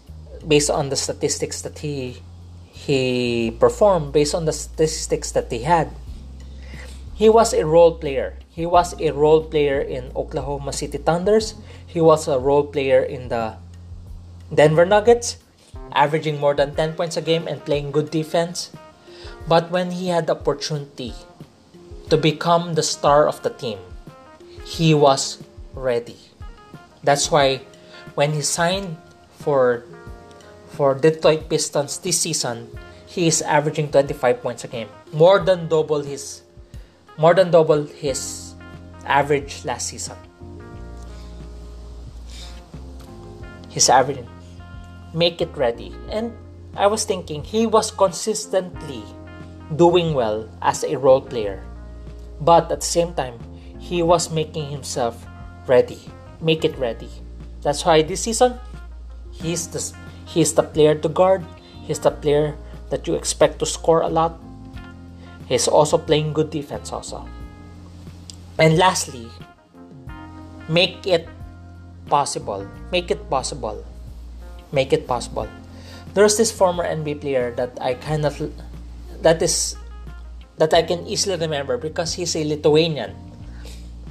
based 0.47 0.69
on 0.69 0.91
the 0.93 0.97
statistics 0.97 1.65
that 1.65 1.81
he 1.81 2.21
he 2.69 3.51
performed, 3.57 4.13
based 4.13 4.37
on 4.37 4.45
the 4.45 4.53
statistics 4.53 5.33
that 5.33 5.51
he 5.51 5.65
had, 5.65 5.89
he 7.17 7.33
was 7.33 7.57
a 7.57 7.65
role 7.65 7.97
player. 7.97 8.37
He 8.53 8.67
was 8.69 8.93
a 9.01 9.11
role 9.17 9.41
player 9.49 9.81
in 9.81 10.13
Oklahoma 10.15 10.77
City 10.77 10.99
Thunders. 10.99 11.57
He 11.87 12.01
was 12.05 12.29
a 12.29 12.39
role 12.39 12.69
player 12.69 13.01
in 13.01 13.33
the 13.33 13.57
Denver 14.53 14.85
Nuggets, 14.85 15.41
averaging 15.93 16.39
more 16.39 16.55
than 16.55 16.75
10 16.75 16.95
points 16.95 17.17
a 17.17 17.23
game 17.23 17.47
and 17.47 17.65
playing 17.65 17.93
good 17.93 18.11
defense. 18.11 18.71
But 19.47 19.71
when 19.71 19.91
he 19.93 20.09
had 20.09 20.27
the 20.27 20.37
opportunity 20.37 21.15
to 22.11 22.17
become 22.17 22.75
the 22.75 22.83
star 22.83 23.27
of 23.27 23.43
the 23.43 23.51
team, 23.51 23.79
he 24.65 24.95
was 24.95 25.43
ready. 25.75 26.17
That's 27.03 27.31
why 27.31 27.63
when 28.15 28.33
he 28.33 28.43
signed 28.43 28.97
for 29.39 29.85
for 30.69 30.95
Detroit 30.95 31.49
Pistons 31.49 31.99
this 31.99 32.21
season, 32.21 32.69
he 33.07 33.27
is 33.27 33.41
averaging 33.43 33.91
25 33.91 34.43
points 34.43 34.65
a 34.65 34.69
game, 34.69 34.89
more 35.13 35.41
than 35.41 35.67
double 35.69 36.03
his 36.03 36.43
more 37.17 37.35
than 37.35 37.51
double 37.51 37.83
his 37.85 38.55
average 39.05 39.65
last 39.65 39.89
season. 39.89 40.17
He's 43.69 43.89
averaging. 43.89 44.29
Make 45.15 45.41
it 45.41 45.55
ready. 45.57 45.95
And 46.11 46.33
I 46.77 46.87
was 46.87 47.05
thinking 47.05 47.43
he 47.43 47.67
was 47.67 47.91
consistently 47.91 49.03
doing 49.77 50.15
well 50.15 50.49
as 50.63 50.85
a 50.85 50.97
role 50.97 51.21
player. 51.21 51.65
But 52.41 52.71
at 52.71 52.81
the 52.81 52.87
same 52.87 53.15
time, 53.15 53.39
he 53.79 54.03
was 54.03 54.31
making 54.31 54.71
himself 54.71 55.27
ready. 55.67 55.99
Make 56.41 56.65
it 56.65 56.77
ready. 56.79 57.11
That's 57.63 57.85
why 57.85 58.03
this 58.03 58.23
season, 58.23 58.61
he's 59.33 59.67
the 59.69 59.83
he's 60.27 60.55
the 60.55 60.63
player 60.63 60.95
to 60.95 61.09
guard. 61.09 61.43
He's 61.83 61.99
the 61.99 62.13
player 62.13 62.55
that 62.91 63.09
you 63.09 63.15
expect 63.15 63.59
to 63.59 63.67
score 63.67 64.03
a 64.03 64.09
lot. 64.09 64.39
He's 65.49 65.67
also 65.67 65.97
playing 65.97 66.37
good 66.37 66.51
defense 66.51 66.93
also. 66.93 67.27
And 68.59 68.77
lastly, 68.77 69.27
make 70.69 71.07
it 71.07 71.27
possible. 72.07 72.69
Make 72.93 73.11
it 73.11 73.31
possible. 73.31 73.88
Make 74.73 74.93
it 74.93 75.07
possible. 75.07 75.49
There's 76.15 76.37
this 76.37 76.51
former 76.51 76.85
NBA 76.85 77.21
player 77.21 77.55
that 77.57 77.79
I 77.81 77.95
of 78.25 78.37
that 79.23 79.43
is 79.43 79.77
that 80.59 80.75
I 80.75 80.83
can 80.83 81.07
easily 81.07 81.37
remember 81.37 81.79
because 81.79 82.15
he's 82.15 82.35
a 82.35 82.45
Lithuanian 82.45 83.15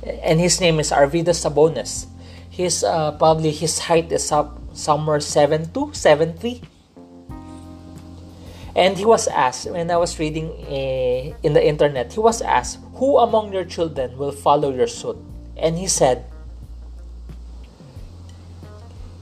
and 0.04 0.40
his 0.40 0.60
name 0.62 0.80
is 0.80 0.92
Arvydas 0.92 1.44
Sabonis. 1.44 2.08
His 2.50 2.84
uh, 2.84 3.12
probably 3.18 3.52
his 3.52 3.80
height 3.80 4.12
is 4.12 4.32
up 4.32 4.58
somewhere 4.74 5.20
7'2", 5.20 5.70
7'3". 5.94 6.64
And 8.78 8.98
he 8.98 9.06
was 9.06 9.28
asked 9.28 9.70
when 9.70 9.90
I 9.90 9.98
was 9.98 10.20
reading 10.20 10.54
uh, 10.70 11.34
in 11.42 11.54
the 11.54 11.66
internet, 11.66 12.14
he 12.14 12.20
was 12.20 12.42
asked, 12.42 12.78
"Who 13.02 13.18
among 13.18 13.54
your 13.54 13.66
children 13.66 14.18
will 14.18 14.32
follow 14.32 14.70
your 14.70 14.86
suit?" 14.86 15.18
And 15.58 15.78
he 15.78 15.90
said, 15.90 16.30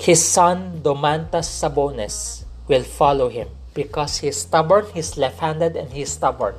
his 0.06 0.22
son 0.22 0.86
Domantas 0.86 1.50
Sabonis 1.50 2.46
will 2.70 2.86
follow 2.86 3.28
him 3.28 3.50
because 3.74 4.22
he's 4.22 4.38
stubborn, 4.38 4.86
he's 4.94 5.18
left-handed, 5.18 5.76
and 5.76 5.90
he's 5.90 6.12
stubborn. 6.12 6.54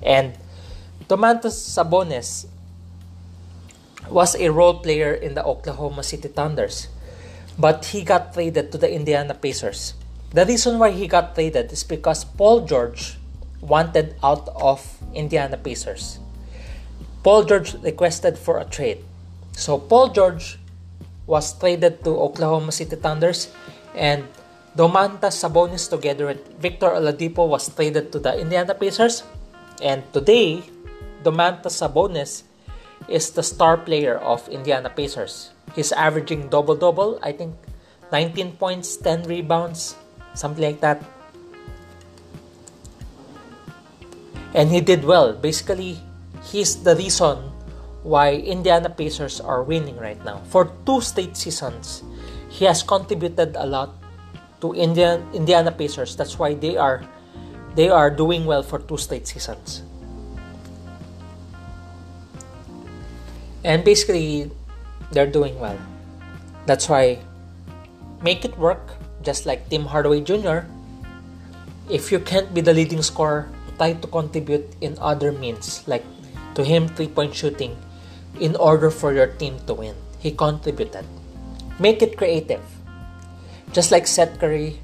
And 0.00 0.32
Domantas 1.08 1.52
Sabonis 1.52 2.48
was 4.08 4.34
a 4.34 4.48
role 4.48 4.80
player 4.80 5.12
in 5.12 5.34
the 5.34 5.44
Oklahoma 5.44 6.02
City 6.02 6.28
Thunders, 6.28 6.88
but 7.58 7.84
he 7.92 8.00
got 8.00 8.32
traded 8.32 8.72
to 8.72 8.78
the 8.78 8.88
Indiana 8.88 9.34
Pacers. 9.34 9.92
The 10.30 10.46
reason 10.46 10.78
why 10.78 10.92
he 10.92 11.06
got 11.06 11.34
traded 11.34 11.70
is 11.70 11.84
because 11.84 12.24
Paul 12.24 12.64
George 12.64 13.18
wanted 13.60 14.16
out 14.24 14.48
of 14.56 14.80
Indiana 15.12 15.58
Pacers. 15.58 16.18
Paul 17.22 17.44
George 17.44 17.74
requested 17.74 18.38
for 18.38 18.58
a 18.58 18.64
trade. 18.64 19.04
So 19.52 19.76
Paul 19.76 20.08
George 20.08 20.56
was 21.26 21.54
traded 21.58 22.02
to 22.04 22.10
Oklahoma 22.18 22.72
City 22.72 22.96
Thunders 22.96 23.50
and 23.94 24.24
Domantas 24.76 25.36
Sabonis 25.36 25.88
together 25.88 26.26
with 26.26 26.40
Victor 26.58 26.96
Oladipo 26.96 27.46
was 27.46 27.68
traded 27.68 28.10
to 28.12 28.18
the 28.18 28.32
Indiana 28.40 28.74
Pacers. 28.74 29.22
And 29.82 30.00
today, 30.12 30.64
Domantas 31.22 31.76
Sabonis 31.76 32.42
is 33.08 33.30
the 33.30 33.42
star 33.42 33.76
player 33.76 34.16
of 34.16 34.48
Indiana 34.48 34.88
Pacers. 34.88 35.52
He's 35.76 35.92
averaging 35.92 36.48
double 36.48 36.74
double, 36.74 37.20
I 37.22 37.32
think 37.32 37.54
19 38.12 38.56
points, 38.56 38.96
10 38.96 39.24
rebounds, 39.24 39.96
something 40.34 40.64
like 40.64 40.80
that. 40.80 41.02
And 44.54 44.68
he 44.68 44.80
did 44.80 45.04
well. 45.04 45.32
Basically, 45.32 46.00
he's 46.44 46.82
the 46.84 46.96
reason 46.96 47.52
why 48.02 48.34
Indiana 48.34 48.90
Pacers 48.90 49.40
are 49.40 49.62
winning 49.62 49.96
right 49.96 50.22
now. 50.24 50.42
For 50.50 50.70
two 50.86 51.00
straight 51.00 51.36
seasons, 51.36 52.02
he 52.48 52.64
has 52.66 52.82
contributed 52.82 53.56
a 53.56 53.66
lot 53.66 53.94
to 54.60 54.74
Indian 54.74 55.22
Indiana 55.34 55.70
Pacers. 55.70 56.16
That's 56.16 56.38
why 56.38 56.54
they 56.54 56.76
are 56.76 57.02
they 57.74 57.88
are 57.88 58.10
doing 58.10 58.44
well 58.44 58.62
for 58.62 58.78
two 58.78 58.98
straight 58.98 59.26
seasons. 59.26 59.82
And 63.64 63.84
basically, 63.84 64.50
they're 65.12 65.30
doing 65.30 65.58
well. 65.58 65.78
That's 66.66 66.88
why 66.88 67.22
make 68.22 68.44
it 68.44 68.58
work, 68.58 68.98
just 69.22 69.46
like 69.46 69.68
Tim 69.70 69.86
Hardaway 69.86 70.22
Jr. 70.22 70.66
If 71.90 72.10
you 72.10 72.18
can't 72.18 72.54
be 72.54 72.60
the 72.60 72.74
leading 72.74 73.02
scorer, 73.02 73.50
try 73.78 73.94
to 73.94 74.06
contribute 74.06 74.66
in 74.80 74.98
other 74.98 75.32
means, 75.32 75.82
like 75.86 76.04
to 76.54 76.64
him 76.64 76.88
three 76.88 77.08
point 77.08 77.34
shooting, 77.34 77.76
in 78.42 78.58
order 78.58 78.90
for 78.90 79.14
your 79.14 79.30
team 79.38 79.62
to 79.70 79.74
win. 79.74 79.94
He 80.18 80.34
contributed. 80.34 81.06
Make 81.78 82.02
it 82.02 82.18
creative. 82.18 82.66
Just 83.70 83.94
like 83.94 84.10
Seth 84.10 84.42
Curry, 84.42 84.82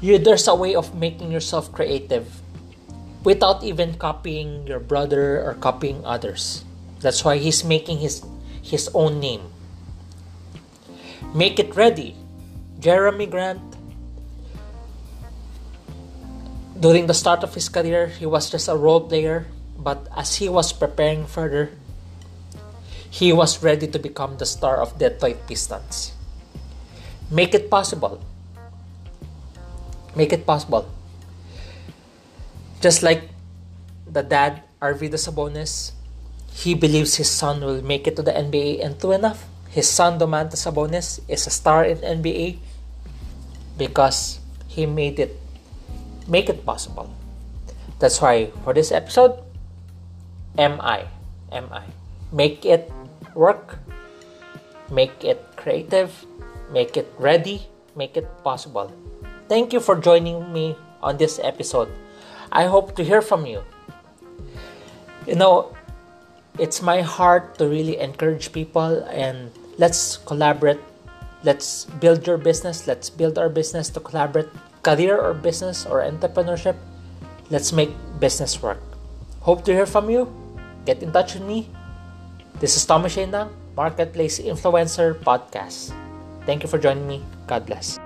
you, 0.00 0.18
there's 0.18 0.46
a 0.46 0.54
way 0.54 0.76
of 0.76 0.94
making 0.94 1.32
yourself 1.32 1.72
creative 1.72 2.28
without 3.24 3.64
even 3.64 3.96
copying 3.96 4.68
your 4.68 4.78
brother 4.78 5.40
or 5.42 5.54
copying 5.54 6.04
others. 6.04 6.62
That's 7.00 7.24
why 7.24 7.40
he's 7.40 7.64
making 7.64 7.98
his 7.98 8.20
his 8.60 8.92
own 8.92 9.18
name. 9.18 9.48
Make 11.34 11.58
it 11.58 11.74
ready. 11.74 12.14
Jerami 12.78 13.26
Grant 13.26 13.64
during 16.78 17.06
the 17.06 17.16
start 17.16 17.42
of 17.42 17.54
his 17.54 17.68
career, 17.68 18.06
he 18.06 18.26
was 18.26 18.50
just 18.50 18.68
a 18.68 18.76
role 18.76 19.00
player, 19.00 19.46
but 19.78 20.06
as 20.14 20.36
he 20.36 20.48
was 20.48 20.72
preparing 20.72 21.24
further, 21.24 21.72
he 23.16 23.32
was 23.32 23.64
ready 23.64 23.88
to 23.88 23.96
become 23.96 24.36
the 24.36 24.44
star 24.44 24.76
of 24.76 24.92
Detroit 25.00 25.40
Pistons. 25.48 26.12
Make 27.32 27.56
it 27.56 27.72
possible. 27.72 28.20
Make 30.12 30.36
it 30.36 30.44
possible. 30.44 30.84
Just 32.84 33.00
like 33.00 33.32
the 34.04 34.20
dad, 34.20 34.60
Arvydas 34.84 35.24
Sabonis, 35.24 35.96
he 36.52 36.76
believes 36.76 37.16
his 37.16 37.32
son 37.32 37.64
will 37.64 37.80
make 37.80 38.06
it 38.06 38.16
to 38.16 38.22
the 38.22 38.36
NBA, 38.36 38.84
and 38.84 39.00
true 39.00 39.16
enough, 39.16 39.48
his 39.72 39.88
son 39.88 40.20
Domantas 40.20 40.60
Sabonis 40.60 41.24
is 41.24 41.48
a 41.48 41.50
star 41.50 41.88
in 41.88 41.96
NBA 42.04 42.60
because 43.80 44.40
he 44.68 44.84
made 44.84 45.16
it 45.16 45.40
make 46.28 46.52
it 46.52 46.68
possible. 46.68 47.08
That's 47.98 48.20
why 48.20 48.52
for 48.60 48.76
this 48.76 48.92
episode, 48.92 49.40
MI, 50.52 51.08
MI, 51.48 51.84
make 52.28 52.64
it 52.68 52.92
work, 53.36 53.78
make 54.90 55.22
it 55.22 55.44
creative, 55.56 56.24
make 56.72 56.96
it 56.96 57.12
ready, 57.18 57.66
make 57.94 58.16
it 58.16 58.26
possible. 58.42 58.90
Thank 59.48 59.72
you 59.72 59.80
for 59.80 59.94
joining 59.94 60.52
me 60.52 60.74
on 61.02 61.18
this 61.18 61.38
episode. 61.42 61.88
I 62.50 62.64
hope 62.64 62.96
to 62.96 63.04
hear 63.04 63.22
from 63.22 63.46
you. 63.46 63.62
You 65.26 65.36
know, 65.36 65.76
it's 66.58 66.82
my 66.82 67.02
heart 67.02 67.58
to 67.58 67.68
really 67.68 67.98
encourage 67.98 68.52
people 68.52 69.04
and 69.10 69.52
let's 69.78 70.16
collaborate. 70.16 70.80
Let's 71.44 71.84
build 72.00 72.26
your 72.26 72.38
business. 72.38 72.86
Let's 72.86 73.10
build 73.10 73.38
our 73.38 73.48
business 73.48 73.90
to 73.90 74.00
collaborate. 74.00 74.48
Career 74.82 75.18
or 75.18 75.34
business 75.34 75.84
or 75.84 76.02
entrepreneurship. 76.02 76.76
Let's 77.50 77.72
make 77.72 77.90
business 78.18 78.62
work. 78.62 78.80
Hope 79.40 79.64
to 79.66 79.72
hear 79.72 79.86
from 79.86 80.10
you. 80.10 80.32
Get 80.86 81.02
in 81.02 81.12
touch 81.12 81.34
with 81.34 81.42
me 81.42 81.68
this 82.60 82.76
is 82.76 82.84
Tommy 82.84 83.08
Shena, 83.08 83.50
marketplace 83.76 84.38
influencer 84.40 85.14
podcast. 85.14 85.92
Thank 86.46 86.62
you 86.62 86.68
for 86.68 86.78
joining 86.78 87.06
me. 87.06 87.22
God 87.46 87.66
bless 87.66 87.98